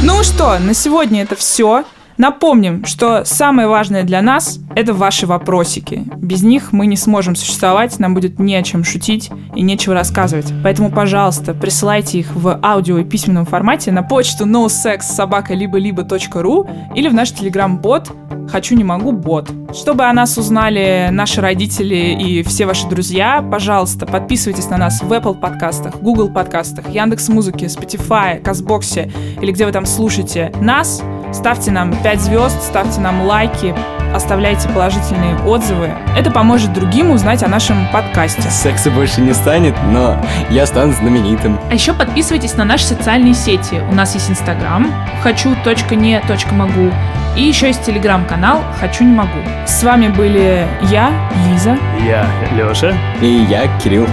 Ну 0.02 0.22
что, 0.22 0.58
на 0.58 0.74
сегодня 0.74 1.22
это 1.22 1.34
все. 1.36 1.84
Напомним, 2.16 2.84
что 2.84 3.24
самое 3.24 3.68
важное 3.68 4.02
для 4.02 4.20
нас– 4.20 4.58
это 4.76 4.92
ваши 4.92 5.26
вопросики. 5.26 6.04
Без 6.16 6.42
них 6.42 6.72
мы 6.72 6.84
не 6.86 6.96
сможем 6.98 7.34
существовать, 7.34 7.98
нам 7.98 8.12
будет 8.12 8.38
не 8.38 8.54
о 8.56 8.62
чем 8.62 8.84
шутить 8.84 9.30
и 9.56 9.62
нечего 9.62 9.94
рассказывать. 9.94 10.52
Поэтому, 10.62 10.90
пожалуйста, 10.90 11.54
присылайте 11.54 12.18
их 12.18 12.26
в 12.34 12.60
аудио 12.62 12.98
и 12.98 13.04
письменном 13.04 13.46
формате 13.46 13.90
на 13.90 14.02
почту 14.02 14.44
nosexsobaka-либо-либо.ру 14.44 16.68
или 16.94 17.08
в 17.08 17.14
наш 17.14 17.30
телеграм-бот 17.32 18.10
«Хочу, 18.50 18.74
не 18.74 18.84
могу, 18.84 19.12
бот». 19.12 19.48
Чтобы 19.72 20.04
о 20.04 20.12
нас 20.12 20.36
узнали 20.36 21.08
наши 21.12 21.40
родители 21.40 22.16
и 22.20 22.42
все 22.42 22.66
ваши 22.66 22.88
друзья, 22.88 23.42
пожалуйста, 23.48 24.06
подписывайтесь 24.06 24.68
на 24.68 24.76
нас 24.76 25.00
в 25.02 25.12
Apple 25.12 25.38
подкастах, 25.38 26.00
Google 26.00 26.30
подкастах, 26.30 26.88
Яндекс 26.88 27.28
Музыке, 27.28 27.66
Spotify, 27.66 28.40
Казбоксе 28.40 29.10
или 29.40 29.52
где 29.52 29.66
вы 29.66 29.72
там 29.72 29.86
слушаете 29.86 30.52
нас. 30.60 31.02
Ставьте 31.32 31.70
нам 31.70 31.94
5 32.02 32.20
звезд, 32.20 32.60
ставьте 32.62 33.00
нам 33.00 33.24
лайки, 33.24 33.74
оставляйте 34.14 34.68
положительные 34.68 35.36
отзывы. 35.44 35.90
Это 36.16 36.30
поможет 36.30 36.72
другим 36.72 37.10
узнать 37.10 37.42
о 37.42 37.48
нашем 37.48 37.86
подкасте. 37.92 38.42
Секса 38.50 38.90
больше 38.90 39.20
не 39.20 39.32
станет, 39.32 39.74
но 39.90 40.20
я 40.50 40.66
стану 40.66 40.92
знаменитым. 40.92 41.58
А 41.70 41.74
еще 41.74 41.92
подписывайтесь 41.92 42.54
на 42.54 42.64
наши 42.64 42.84
социальные 42.84 43.34
сети. 43.34 43.82
У 43.90 43.94
нас 43.94 44.14
есть 44.14 44.30
Инстаграм 44.30 44.86
хочу.не.могу 45.22 46.90
и 47.36 47.42
еще 47.42 47.68
есть 47.68 47.84
Телеграм-канал 47.84 48.60
«Хочу 48.80 49.04
не 49.04 49.14
могу». 49.14 49.38
С 49.66 49.82
вами 49.82 50.08
были 50.08 50.66
я, 50.90 51.12
Лиза. 51.48 51.78
Я 52.04 52.26
Леша. 52.52 52.92
И 53.20 53.46
я, 53.48 53.68
Кирилл. 53.78 54.08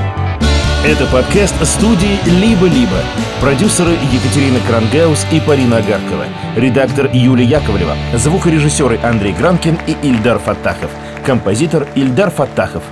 Это 0.86 1.06
подкаст 1.08 1.56
студии 1.66 2.20
«Либо-либо». 2.26 3.02
Продюсеры 3.42 3.92
Екатерина 4.14 4.60
Крангаус 4.68 5.26
и 5.32 5.40
Полина 5.40 5.78
Агаркова. 5.78 6.26
Редактор 6.56 7.10
Юлия 7.12 7.46
Яковлева. 7.46 7.96
Звукорежиссеры 8.14 9.00
Андрей 9.04 9.34
Гранкин 9.34 9.80
и 9.88 9.98
Ильдар 10.08 10.40
Фаттахов. 10.40 10.92
Композитор 11.26 11.88
Ильдар 11.96 12.30
Фаттахов. 12.30 12.84